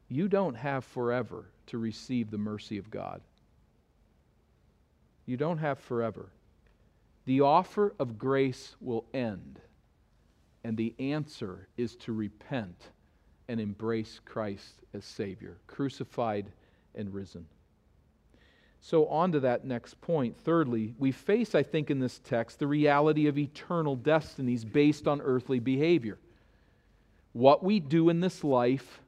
you 0.07 0.27
don't 0.27 0.53
have 0.53 0.85
forever 0.85 1.45
to 1.67 1.79
receive 1.79 2.29
the 2.29 2.37
mercy 2.37 2.77
of 2.77 2.91
God. 2.91 3.21
You 5.25 5.37
don't 5.37 5.57
have 5.57 5.79
forever. 5.79 6.29
The 7.25 7.41
offer 7.41 7.95
of 7.97 8.19
grace 8.19 8.75
will 8.79 9.05
end, 9.11 9.59
and 10.63 10.77
the 10.77 10.93
answer 10.99 11.67
is 11.75 11.95
to 11.97 12.13
repent 12.13 12.91
and 13.47 13.59
embrace 13.59 14.19
Christ 14.23 14.83
as 14.93 15.03
Savior, 15.03 15.57
crucified 15.65 16.51
and 16.93 17.11
risen. 17.11 17.47
So, 18.87 19.07
on 19.07 19.31
to 19.31 19.39
that 19.39 19.65
next 19.65 19.99
point. 19.99 20.37
Thirdly, 20.43 20.93
we 20.99 21.11
face, 21.11 21.55
I 21.55 21.63
think, 21.63 21.89
in 21.89 21.97
this 21.97 22.19
text, 22.19 22.59
the 22.59 22.67
reality 22.67 23.25
of 23.25 23.35
eternal 23.35 23.95
destinies 23.95 24.63
based 24.63 25.07
on 25.07 25.21
earthly 25.21 25.57
behavior. 25.57 26.19
What 27.33 27.63
we 27.63 27.79
do 27.79 28.09
in 28.09 28.19
this 28.19 28.43
life 28.43 29.01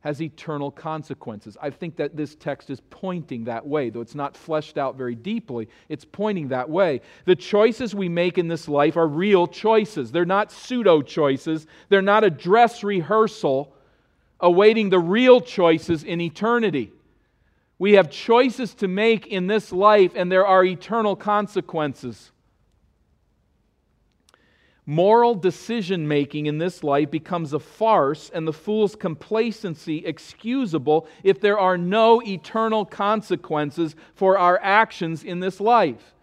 has 0.00 0.20
eternal 0.20 0.70
consequences. 0.70 1.56
I 1.62 1.70
think 1.70 1.96
that 1.96 2.14
this 2.14 2.34
text 2.34 2.68
is 2.68 2.82
pointing 2.90 3.44
that 3.44 3.66
way, 3.66 3.88
though 3.88 4.02
it's 4.02 4.14
not 4.14 4.36
fleshed 4.36 4.76
out 4.76 4.96
very 4.96 5.14
deeply. 5.14 5.66
It's 5.88 6.04
pointing 6.04 6.48
that 6.48 6.68
way. 6.68 7.00
The 7.24 7.34
choices 7.34 7.94
we 7.94 8.10
make 8.10 8.36
in 8.36 8.48
this 8.48 8.68
life 8.68 8.98
are 8.98 9.08
real 9.08 9.46
choices, 9.46 10.12
they're 10.12 10.26
not 10.26 10.52
pseudo 10.52 11.00
choices, 11.00 11.66
they're 11.88 12.02
not 12.02 12.22
a 12.22 12.28
dress 12.28 12.84
rehearsal 12.84 13.74
awaiting 14.40 14.90
the 14.90 14.98
real 14.98 15.40
choices 15.40 16.04
in 16.04 16.20
eternity. 16.20 16.92
We 17.82 17.94
have 17.94 18.10
choices 18.10 18.74
to 18.74 18.86
make 18.86 19.26
in 19.26 19.48
this 19.48 19.72
life, 19.72 20.12
and 20.14 20.30
there 20.30 20.46
are 20.46 20.64
eternal 20.64 21.16
consequences. 21.16 22.30
Moral 24.86 25.34
decision 25.34 26.06
making 26.06 26.46
in 26.46 26.58
this 26.58 26.84
life 26.84 27.10
becomes 27.10 27.52
a 27.52 27.58
farce 27.58 28.30
and 28.32 28.46
the 28.46 28.52
fool's 28.52 28.94
complacency 28.94 30.06
excusable 30.06 31.08
if 31.24 31.40
there 31.40 31.58
are 31.58 31.76
no 31.76 32.22
eternal 32.22 32.84
consequences 32.84 33.96
for 34.14 34.38
our 34.38 34.60
actions 34.62 35.24
in 35.24 35.40
this 35.40 35.58
life. 35.58 36.14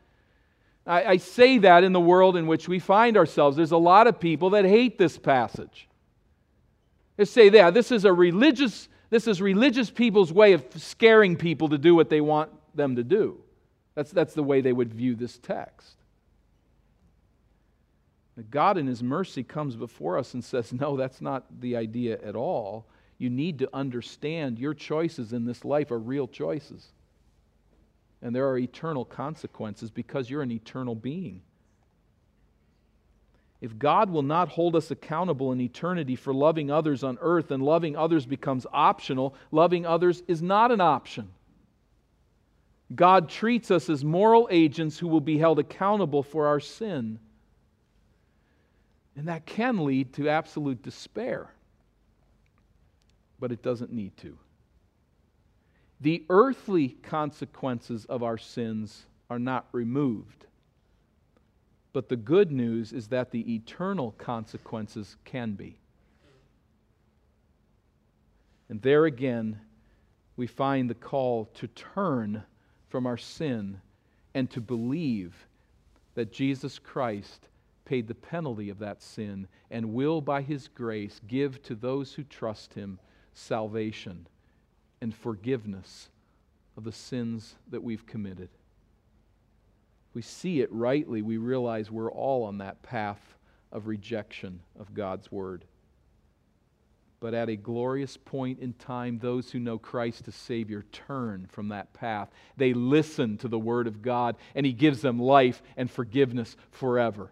I, 0.87 1.03
I, 1.03 1.17
say 1.17 1.57
that 1.57 1.83
in 1.83 1.91
the 1.91 1.99
world 1.99 2.37
in 2.37 2.47
which 2.47 2.69
we 2.69 2.79
find 2.79 3.17
ourselves. 3.17 3.57
There's 3.57 3.73
a 3.73 3.77
lot 3.77 4.07
of 4.07 4.17
people 4.17 4.51
that 4.51 4.63
hate 4.63 4.97
this 4.97 5.17
passage. 5.17 5.89
They 7.17 7.25
say, 7.25 7.49
yeah, 7.49 7.69
this 7.69 7.91
is 7.91 8.05
a 8.05 8.13
religious, 8.13 8.87
this 9.09 9.27
is 9.27 9.41
religious 9.41 9.89
people's 9.89 10.31
way 10.31 10.53
of 10.53 10.63
scaring 10.75 11.35
people 11.35 11.69
to 11.69 11.77
do 11.77 11.95
what 11.95 12.09
they 12.09 12.21
want 12.21 12.51
them 12.75 12.95
to 12.95 13.03
do. 13.03 13.41
That's, 13.95 14.11
that's 14.11 14.33
the 14.33 14.43
way 14.43 14.61
they 14.61 14.73
would 14.73 14.93
view 14.93 15.15
this 15.15 15.37
text. 15.37 15.95
God, 18.49 18.77
in 18.77 18.87
His 18.87 19.03
mercy, 19.03 19.43
comes 19.43 19.75
before 19.75 20.17
us 20.17 20.33
and 20.33 20.43
says, 20.43 20.71
No, 20.71 20.95
that's 20.95 21.21
not 21.21 21.45
the 21.59 21.75
idea 21.75 22.19
at 22.23 22.35
all. 22.35 22.85
You 23.17 23.29
need 23.29 23.59
to 23.59 23.69
understand 23.73 24.59
your 24.59 24.73
choices 24.73 25.33
in 25.33 25.45
this 25.45 25.65
life 25.65 25.91
are 25.91 25.99
real 25.99 26.27
choices. 26.27 26.87
And 28.21 28.33
there 28.33 28.47
are 28.47 28.57
eternal 28.57 29.03
consequences 29.03 29.91
because 29.91 30.29
you're 30.29 30.41
an 30.41 30.51
eternal 30.51 30.95
being. 30.95 31.41
If 33.61 33.77
God 33.77 34.09
will 34.09 34.23
not 34.23 34.49
hold 34.49 34.75
us 34.75 34.89
accountable 34.89 35.51
in 35.51 35.59
eternity 35.59 36.15
for 36.15 36.33
loving 36.33 36.71
others 36.71 37.03
on 37.03 37.17
earth, 37.21 37.49
then 37.49 37.59
loving 37.59 37.97
others 37.97 38.25
becomes 38.25 38.65
optional. 38.71 39.35
Loving 39.51 39.85
others 39.85 40.23
is 40.27 40.41
not 40.41 40.71
an 40.71 40.79
option. 40.79 41.29
God 42.95 43.29
treats 43.29 43.69
us 43.69 43.89
as 43.89 44.03
moral 44.03 44.47
agents 44.49 44.97
who 44.97 45.07
will 45.07 45.21
be 45.21 45.37
held 45.37 45.59
accountable 45.59 46.23
for 46.23 46.47
our 46.47 46.59
sin. 46.59 47.19
And 49.15 49.27
that 49.27 49.45
can 49.45 49.83
lead 49.83 50.13
to 50.13 50.29
absolute 50.29 50.81
despair. 50.81 51.51
But 53.39 53.51
it 53.51 53.61
doesn't 53.61 53.91
need 53.91 54.15
to. 54.17 54.37
The 56.01 56.23
earthly 56.29 56.89
consequences 57.03 58.05
of 58.05 58.23
our 58.23 58.37
sins 58.37 59.05
are 59.29 59.39
not 59.39 59.67
removed, 59.73 60.45
But 61.91 62.09
the 62.09 62.15
good 62.15 62.51
news 62.51 62.93
is 62.93 63.07
that 63.07 63.31
the 63.31 63.55
eternal 63.55 64.11
consequences 64.17 65.15
can 65.25 65.53
be. 65.53 65.79
And 68.69 68.81
there 68.81 69.05
again, 69.05 69.59
we 70.37 70.45
find 70.45 70.89
the 70.89 70.95
call 70.95 71.45
to 71.55 71.67
turn 71.67 72.43
from 72.87 73.07
our 73.07 73.17
sin 73.17 73.81
and 74.33 74.49
to 74.51 74.61
believe 74.61 75.47
that 76.13 76.31
Jesus 76.31 76.77
Christ 76.77 77.47
paid 77.85 78.07
the 78.07 78.15
penalty 78.15 78.69
of 78.69 78.79
that 78.79 79.01
sin 79.01 79.47
and 79.71 79.93
will, 79.93 80.21
by 80.21 80.43
his 80.43 80.67
grace, 80.67 81.19
give 81.27 81.61
to 81.63 81.73
those 81.73 82.13
who 82.13 82.23
trust 82.23 82.75
him 82.75 82.99
salvation 83.33 84.27
and 85.01 85.15
forgiveness 85.15 86.09
of 86.77 86.83
the 86.83 86.91
sins 86.91 87.55
that 87.71 87.81
we've 87.81 88.05
committed. 88.05 88.49
We 90.13 90.21
see 90.21 90.61
it 90.61 90.71
rightly, 90.71 91.21
we 91.21 91.37
realize 91.37 91.91
we're 91.91 92.11
all 92.11 92.43
on 92.43 92.57
that 92.59 92.81
path 92.81 93.21
of 93.71 93.87
rejection 93.87 94.61
of 94.79 94.93
God's 94.93 95.31
word. 95.31 95.65
But 97.19 97.33
at 97.33 97.49
a 97.49 97.55
glorious 97.55 98.17
point 98.17 98.59
in 98.59 98.73
time, 98.73 99.19
those 99.19 99.51
who 99.51 99.59
know 99.59 99.77
Christ 99.77 100.27
as 100.27 100.35
Savior 100.35 100.85
turn 100.91 101.47
from 101.49 101.67
that 101.69 101.91
path. 101.93 102.29
They 102.55 102.73
listen 102.73 103.37
to 103.39 103.49
the 103.49 103.59
Word 103.59 103.87
of 103.87 104.01
God, 104.01 104.37
and 104.55 104.65
He 104.65 104.71
gives 104.71 105.01
them 105.01 105.19
life 105.19 105.61
and 105.75 105.91
forgiveness 105.91 106.55
forever. 106.71 107.31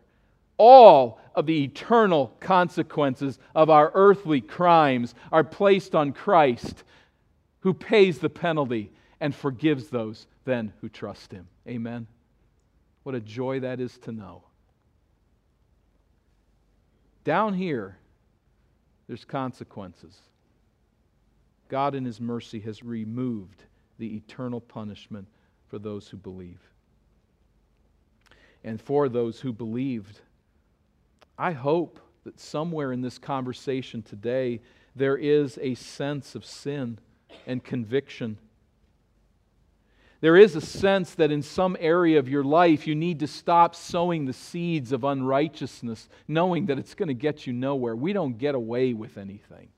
All 0.58 1.22
of 1.36 1.46
the 1.46 1.64
eternal 1.64 2.34
consequences 2.40 3.40
of 3.56 3.70
our 3.70 3.92
earthly 3.94 4.42
crimes 4.42 5.16
are 5.32 5.44
placed 5.44 5.96
on 5.96 6.12
Christ, 6.12 6.84
who 7.62 7.74
pays 7.74 8.20
the 8.20 8.30
penalty 8.30 8.92
and 9.22 9.34
forgives 9.34 9.88
those 9.88 10.28
then 10.44 10.74
who 10.82 10.90
trust 10.90 11.32
Him. 11.32 11.48
Amen. 11.68 12.08
What 13.08 13.16
a 13.16 13.22
joy 13.22 13.62
that 13.62 13.80
is 13.80 13.98
to 14.00 14.12
know. 14.12 14.44
Down 17.24 17.54
here, 17.54 17.96
there's 19.08 19.24
consequences. 19.24 20.18
God, 21.70 21.96
in 21.96 22.04
His 22.04 22.20
mercy, 22.20 22.60
has 22.60 22.84
removed 22.84 23.64
the 23.98 24.14
eternal 24.18 24.60
punishment 24.60 25.26
for 25.70 25.80
those 25.80 26.10
who 26.10 26.18
believe. 26.18 26.60
And 28.66 28.82
for 28.82 29.08
those 29.08 29.40
who 29.40 29.54
believed, 29.54 30.20
I 31.38 31.54
hope 31.54 32.02
that 32.26 32.42
somewhere 32.42 32.92
in 32.92 33.00
this 33.00 33.18
conversation 33.18 34.02
today, 34.02 34.60
there 34.98 35.16
is 35.16 35.58
a 35.62 35.76
sense 35.76 36.36
of 36.36 36.44
sin 36.44 37.00
and 37.46 37.64
conviction 37.64 38.38
there 40.20 40.36
is 40.36 40.56
a 40.56 40.62
sense 40.62 41.14
that 41.16 41.32
in 41.32 41.42
some 41.42 41.78
area 41.80 42.18
of 42.18 42.28
your 42.28 42.44
life 42.44 42.88
you 42.88 42.96
need 42.96 43.20
to 43.20 43.28
stop 43.28 43.76
sowing 43.76 44.26
the 44.26 44.34
seeds 44.34 44.92
of 44.92 45.04
unrighteousness, 45.04 46.10
knowing 46.28 46.66
that 46.68 46.80
it's 46.80 46.96
going 46.96 47.08
to 47.08 47.14
get 47.14 47.46
you 47.46 47.54
nowhere. 47.54 47.96
We 47.96 48.14
don't 48.14 48.38
get 48.38 48.56
away 48.56 48.94
with 48.94 49.18
anything. 49.18 49.70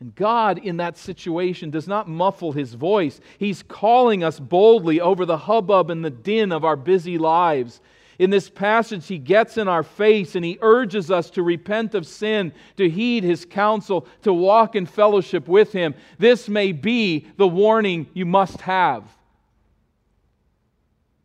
And 0.00 0.14
God, 0.14 0.58
in 0.58 0.76
that 0.76 0.96
situation, 0.96 1.70
does 1.70 1.88
not 1.88 2.08
muffle 2.08 2.52
his 2.52 2.74
voice. 2.74 3.20
He's 3.36 3.62
calling 3.64 4.22
us 4.22 4.38
boldly 4.38 5.00
over 5.00 5.26
the 5.26 5.36
hubbub 5.36 5.90
and 5.90 6.04
the 6.04 6.10
din 6.10 6.52
of 6.52 6.64
our 6.64 6.76
busy 6.76 7.18
lives. 7.18 7.80
In 8.18 8.30
this 8.30 8.50
passage, 8.50 9.06
he 9.06 9.18
gets 9.18 9.56
in 9.56 9.68
our 9.68 9.84
face 9.84 10.34
and 10.34 10.44
he 10.44 10.58
urges 10.60 11.10
us 11.10 11.30
to 11.30 11.42
repent 11.42 11.94
of 11.94 12.06
sin, 12.06 12.52
to 12.76 12.90
heed 12.90 13.22
his 13.22 13.44
counsel, 13.44 14.08
to 14.22 14.32
walk 14.32 14.74
in 14.74 14.86
fellowship 14.86 15.46
with 15.46 15.72
him. 15.72 15.94
This 16.18 16.48
may 16.48 16.72
be 16.72 17.26
the 17.36 17.46
warning 17.46 18.08
you 18.14 18.26
must 18.26 18.60
have 18.62 19.04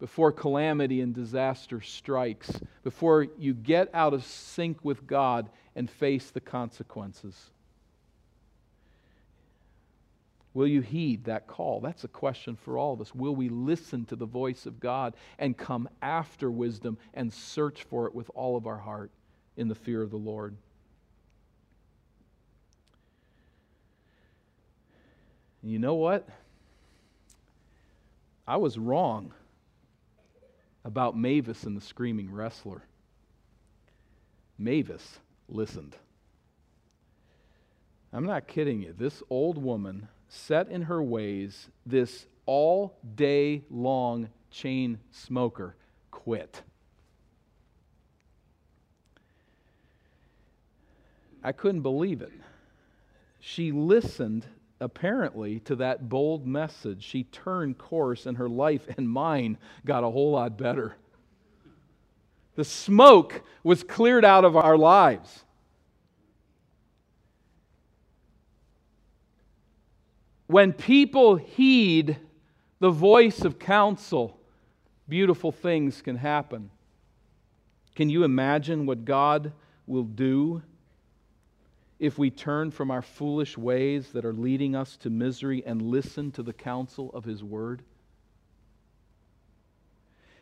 before 0.03 0.33
calamity 0.33 0.99
and 0.99 1.15
disaster 1.15 1.79
strikes, 1.79 2.59
before 2.83 3.25
you 3.37 3.53
get 3.53 3.89
out 3.93 4.13
of 4.13 4.25
sync 4.25 4.83
with 4.83 5.07
God 5.07 5.49
and 5.77 5.89
face 5.89 6.29
the 6.29 6.41
consequences. 6.41 7.51
Will 10.53 10.67
you 10.67 10.81
heed 10.81 11.25
that 11.25 11.47
call? 11.47 11.79
That's 11.79 12.03
a 12.03 12.07
question 12.07 12.55
for 12.55 12.77
all 12.77 12.93
of 12.93 13.01
us. 13.01 13.15
Will 13.15 13.35
we 13.35 13.49
listen 13.49 14.05
to 14.05 14.15
the 14.15 14.25
voice 14.25 14.65
of 14.65 14.79
God 14.79 15.15
and 15.39 15.57
come 15.57 15.89
after 16.01 16.51
wisdom 16.51 16.97
and 17.13 17.33
search 17.33 17.83
for 17.83 18.05
it 18.05 18.13
with 18.13 18.29
all 18.35 18.55
of 18.55 18.67
our 18.67 18.77
heart 18.77 19.11
in 19.57 19.67
the 19.67 19.75
fear 19.75 20.01
of 20.01 20.11
the 20.11 20.17
Lord? 20.17 20.55
You 25.63 25.79
know 25.79 25.95
what? 25.95 26.27
I 28.47 28.57
was 28.57 28.77
wrong 28.77 29.33
about 30.85 31.17
Mavis 31.17 31.63
and 31.63 31.75
the 31.75 31.81
screaming 31.81 32.29
wrestler. 32.31 32.83
Mavis 34.57 35.19
listened. 35.47 35.95
I'm 38.11 38.25
not 38.25 38.47
kidding 38.47 38.81
you. 38.81 38.93
This 38.95 39.23
old 39.29 39.57
woman 39.57 40.07
set 40.33 40.67
in 40.69 40.83
her 40.83 41.01
ways, 41.01 41.69
this 41.85 42.25
all 42.45 42.97
day 43.15 43.63
long 43.69 44.29
chain 44.49 44.99
smoker 45.11 45.75
quit. 46.11 46.61
I 51.43 51.51
couldn't 51.51 51.81
believe 51.81 52.21
it. 52.21 52.31
She 53.39 53.71
listened, 53.71 54.45
apparently, 54.79 55.59
to 55.61 55.75
that 55.75 56.07
bold 56.09 56.47
message. 56.47 57.03
She 57.03 57.25
turned 57.25 57.77
course, 57.77 58.25
and 58.25 58.37
her 58.37 58.49
life 58.49 58.87
and 58.97 59.09
mine 59.09 59.57
got 59.85 60.03
a 60.03 60.09
whole 60.09 60.31
lot 60.31 60.57
better. 60.57 60.95
The 62.55 62.63
smoke 62.63 63.43
was 63.63 63.83
cleared 63.83 64.23
out 64.23 64.45
of 64.45 64.55
our 64.55 64.77
lives. 64.77 65.43
When 70.47 70.73
people 70.73 71.35
heed 71.35 72.17
the 72.79 72.91
voice 72.91 73.41
of 73.41 73.59
counsel, 73.59 74.39
beautiful 75.07 75.51
things 75.51 76.01
can 76.01 76.17
happen. 76.17 76.69
Can 77.95 78.09
you 78.09 78.23
imagine 78.23 78.85
what 78.85 79.05
God 79.05 79.53
will 79.87 80.03
do 80.03 80.61
if 81.99 82.17
we 82.17 82.29
turn 82.29 82.71
from 82.71 82.91
our 82.91 83.01
foolish 83.01 83.57
ways 83.57 84.11
that 84.11 84.25
are 84.25 84.33
leading 84.33 84.75
us 84.75 84.97
to 84.97 85.09
misery 85.09 85.63
and 85.65 85.81
listen 85.81 86.31
to 86.31 86.43
the 86.43 86.53
counsel 86.53 87.11
of 87.13 87.23
His 87.23 87.43
Word? 87.43 87.83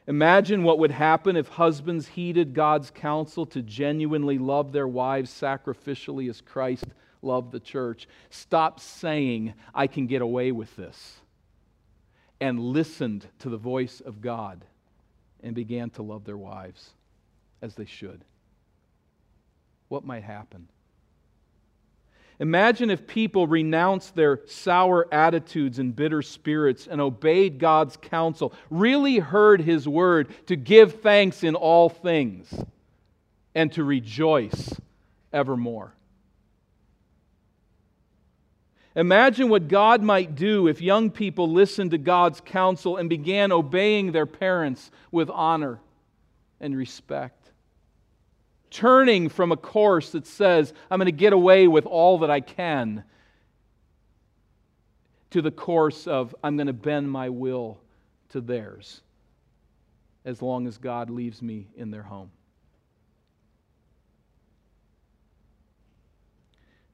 Imagine 0.07 0.63
what 0.63 0.79
would 0.79 0.91
happen 0.91 1.35
if 1.35 1.47
husbands 1.47 2.07
heeded 2.07 2.53
God's 2.53 2.89
counsel 2.89 3.45
to 3.47 3.61
genuinely 3.61 4.37
love 4.39 4.71
their 4.71 4.87
wives 4.87 5.29
sacrificially 5.29 6.29
as 6.29 6.41
Christ 6.41 6.85
love 7.21 7.51
the 7.51 7.59
church. 7.59 8.07
Stop 8.29 8.79
saying, 8.79 9.53
I 9.73 9.87
can 9.87 10.07
get 10.07 10.21
away 10.21 10.51
with 10.51 10.75
this, 10.75 11.21
and 12.39 12.59
listened 12.59 13.25
to 13.39 13.49
the 13.49 13.57
voice 13.57 14.01
of 14.01 14.21
God 14.21 14.63
and 15.43 15.55
began 15.55 15.89
to 15.91 16.03
love 16.03 16.25
their 16.25 16.37
wives 16.37 16.91
as 17.61 17.75
they 17.75 17.85
should. 17.85 18.23
What 19.89 20.05
might 20.05 20.23
happen? 20.23 20.67
Imagine 22.39 22.89
if 22.89 23.05
people 23.05 23.45
renounced 23.45 24.15
their 24.15 24.39
sour 24.47 25.07
attitudes 25.13 25.77
and 25.77 25.95
bitter 25.95 26.23
spirits 26.23 26.87
and 26.87 26.99
obeyed 26.99 27.59
God's 27.59 27.97
counsel, 27.97 28.51
really 28.71 29.19
heard 29.19 29.61
His 29.61 29.87
word 29.87 30.29
to 30.47 30.55
give 30.55 31.01
thanks 31.01 31.43
in 31.43 31.53
all 31.53 31.87
things 31.87 32.51
and 33.53 33.71
to 33.73 33.83
rejoice 33.83 34.73
evermore. 35.31 35.93
Imagine 38.95 39.47
what 39.47 39.69
God 39.69 40.01
might 40.01 40.35
do 40.35 40.67
if 40.67 40.81
young 40.81 41.11
people 41.11 41.49
listened 41.49 41.91
to 41.91 41.97
God's 41.97 42.41
counsel 42.41 42.97
and 42.97 43.09
began 43.09 43.51
obeying 43.51 44.11
their 44.11 44.25
parents 44.25 44.91
with 45.11 45.29
honor 45.29 45.79
and 46.59 46.75
respect. 46.75 47.51
Turning 48.69 49.29
from 49.29 49.51
a 49.51 49.57
course 49.57 50.11
that 50.11 50.27
says, 50.27 50.73
I'm 50.89 50.99
going 50.99 51.05
to 51.05 51.11
get 51.11 51.33
away 51.33 51.67
with 51.67 51.85
all 51.85 52.19
that 52.19 52.29
I 52.29 52.41
can, 52.41 53.03
to 55.31 55.41
the 55.41 55.51
course 55.51 56.07
of, 56.07 56.35
I'm 56.43 56.57
going 56.57 56.67
to 56.67 56.73
bend 56.73 57.09
my 57.09 57.29
will 57.29 57.79
to 58.29 58.41
theirs 58.41 59.01
as 60.25 60.41
long 60.41 60.67
as 60.67 60.77
God 60.77 61.09
leaves 61.09 61.41
me 61.41 61.67
in 61.75 61.91
their 61.91 62.03
home. 62.03 62.31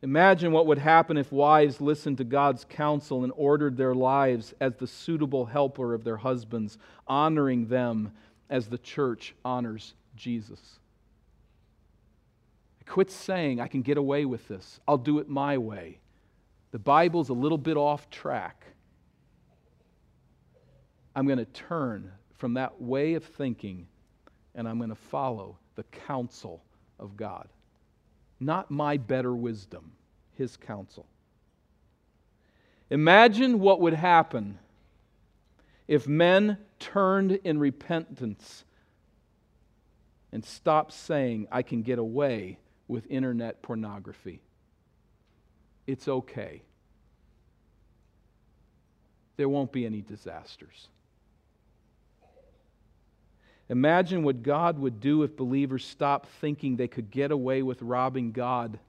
Imagine 0.08 0.54
what 0.54 0.68
would 0.68 0.78
happen 0.78 1.18
if 1.18 1.34
wives 1.34 1.82
listened 1.82 2.18
to 2.20 2.24
God's 2.24 2.64
counsel 2.64 3.26
and 3.26 3.34
ordered 3.36 3.76
their 3.76 3.94
lives 3.94 4.54
as 4.62 4.74
the 4.78 4.88
suitable 4.88 5.48
helper 5.48 5.94
of 5.94 6.06
their 6.06 6.16
husbands, 6.16 6.78
honoring 7.10 7.68
them 7.68 8.14
as 8.50 8.68
the 8.68 8.78
church 8.78 9.36
honors 9.44 9.96
Jesus. 10.16 10.80
Quit 12.86 13.12
saying, 13.12 13.60
I 13.60 13.68
can 13.68 13.82
get 13.82 13.98
away 13.98 14.24
with 14.24 14.48
this. 14.48 14.80
I'll 14.88 14.98
do 14.98 15.20
it 15.20 15.28
my 15.28 15.58
way. 15.58 16.00
The 16.72 16.80
Bible's 16.80 17.28
a 17.28 17.34
little 17.34 17.58
bit 17.58 17.76
off 17.76 18.10
track. 18.10 18.64
I'm 21.18 21.26
going 21.26 21.38
to 21.38 21.44
turn 21.44 22.14
from 22.38 22.54
that 22.54 22.82
way 22.82 23.16
of 23.16 23.26
thinking 23.26 23.88
and 24.56 24.70
I'm 24.70 24.78
going 24.78 24.90
to 24.90 24.96
follow 24.96 25.58
the 25.76 25.84
counsel 25.84 26.64
of 26.98 27.18
God. 27.18 27.50
Not 28.40 28.72
my 28.72 28.96
better 28.96 29.36
wisdom, 29.36 29.92
His 30.38 30.58
counsel. 30.58 31.06
Imagine 32.90 33.60
what 33.60 33.82
would 33.82 33.94
happen 33.94 34.60
if 35.88 36.08
men 36.08 36.58
turned 36.80 37.32
in 37.32 37.60
repentance 37.60 38.64
and 40.32 40.44
stopped 40.44 40.94
saying, 40.94 41.48
I 41.52 41.62
can 41.62 41.82
get 41.82 42.00
away 42.00 42.60
with 42.88 43.10
internet 43.10 43.62
pornography. 43.62 44.42
It's 45.86 46.08
okay. 46.08 46.62
There 49.38 49.50
won't 49.50 49.72
be 49.72 49.86
any 49.86 50.02
disasters. 50.02 50.90
Imagine 53.70 54.24
what 54.24 54.44
God 54.44 54.80
would 54.80 55.02
do 55.02 55.24
if 55.24 55.36
believers 55.36 55.86
stopped 55.86 56.30
thinking 56.40 56.76
they 56.76 56.88
could 56.88 57.12
get 57.12 57.32
away 57.32 57.62
with 57.62 57.82
robbing 57.82 58.32
God 58.32 58.80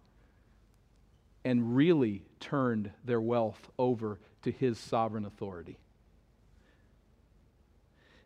and 1.45 1.76
really 1.76 2.22
turned 2.41 2.91
their 3.05 3.20
wealth 3.20 3.70
over 3.78 4.18
to 4.43 4.51
His 4.51 4.78
sovereign 4.78 5.24
authority. 5.24 5.78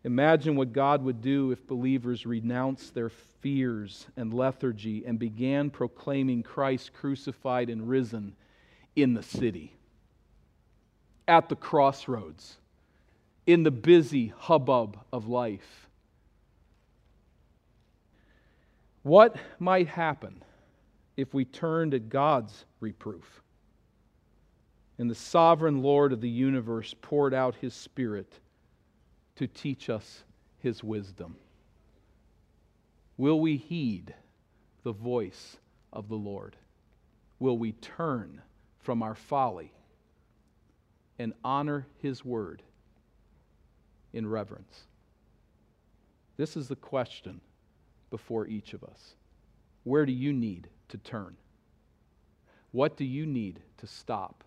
Imagine 0.05 0.57
what 0.57 0.73
God 0.73 1.03
would 1.05 1.21
do 1.21 1.53
if 1.53 1.67
believers 1.67 2.27
renounced 2.27 2.95
their 2.95 3.09
fears 3.09 4.07
and 4.17 4.35
lethargy 4.35 5.05
and 5.07 5.19
began 5.19 5.71
proclaiming 5.71 6.43
Christ 6.43 6.93
crucified 6.93 7.71
and 7.71 7.89
risen 7.89 8.35
in 8.97 9.15
the 9.15 9.23
city, 9.23 9.75
at 11.29 11.49
the 11.49 11.57
crossroads, 11.57 12.57
in 13.47 13.63
the 13.63 13.71
busy 13.71 14.33
hubbub 14.37 14.99
of 15.13 15.29
life. 15.29 15.89
What 19.03 19.37
might 19.59 19.89
happen 19.89 20.43
if 21.17 21.35
we 21.35 21.45
turned 21.45 21.95
at 21.95 22.09
God's 22.09 22.65
reproof 22.81 23.43
and 24.99 25.11
the 25.11 25.15
sovereign 25.15 25.83
Lord 25.83 26.13
of 26.13 26.21
the 26.21 26.29
universe 26.29 26.95
poured 27.01 27.35
out 27.35 27.55
his 27.57 27.75
Spirit 27.75 28.33
to 29.37 29.47
teach 29.47 29.91
us 29.91 30.25
his 30.59 30.83
wisdom? 30.83 31.37
Will 33.17 33.41
we 33.41 33.57
heed 33.57 34.15
the 34.83 34.93
voice 34.93 35.57
of 35.93 36.09
the 36.09 36.17
Lord? 36.17 36.57
Will 37.39 37.59
we 37.59 37.73
turn 37.73 38.41
from 38.79 39.03
our 39.03 39.15
folly 39.15 39.73
and 41.19 41.33
honor 41.45 41.87
his 41.99 42.25
word 42.25 42.63
in 44.13 44.29
reverence? 44.29 44.87
This 46.37 46.57
is 46.57 46.69
the 46.69 46.77
question 46.77 47.41
before 48.11 48.47
each 48.47 48.75
of 48.75 48.83
us. 48.85 49.15
Where 49.85 50.07
do 50.07 50.13
you 50.13 50.33
need 50.33 50.69
to 50.93 50.99
turn? 50.99 51.36
What 52.70 52.97
do 52.97 53.05
you 53.05 53.26
need 53.26 53.61
to 53.78 53.86
stop? 53.86 54.45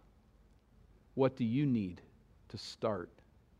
What 1.15 1.35
do 1.35 1.43
you 1.43 1.65
need 1.65 2.01
to 2.49 2.57
start? 2.57 3.09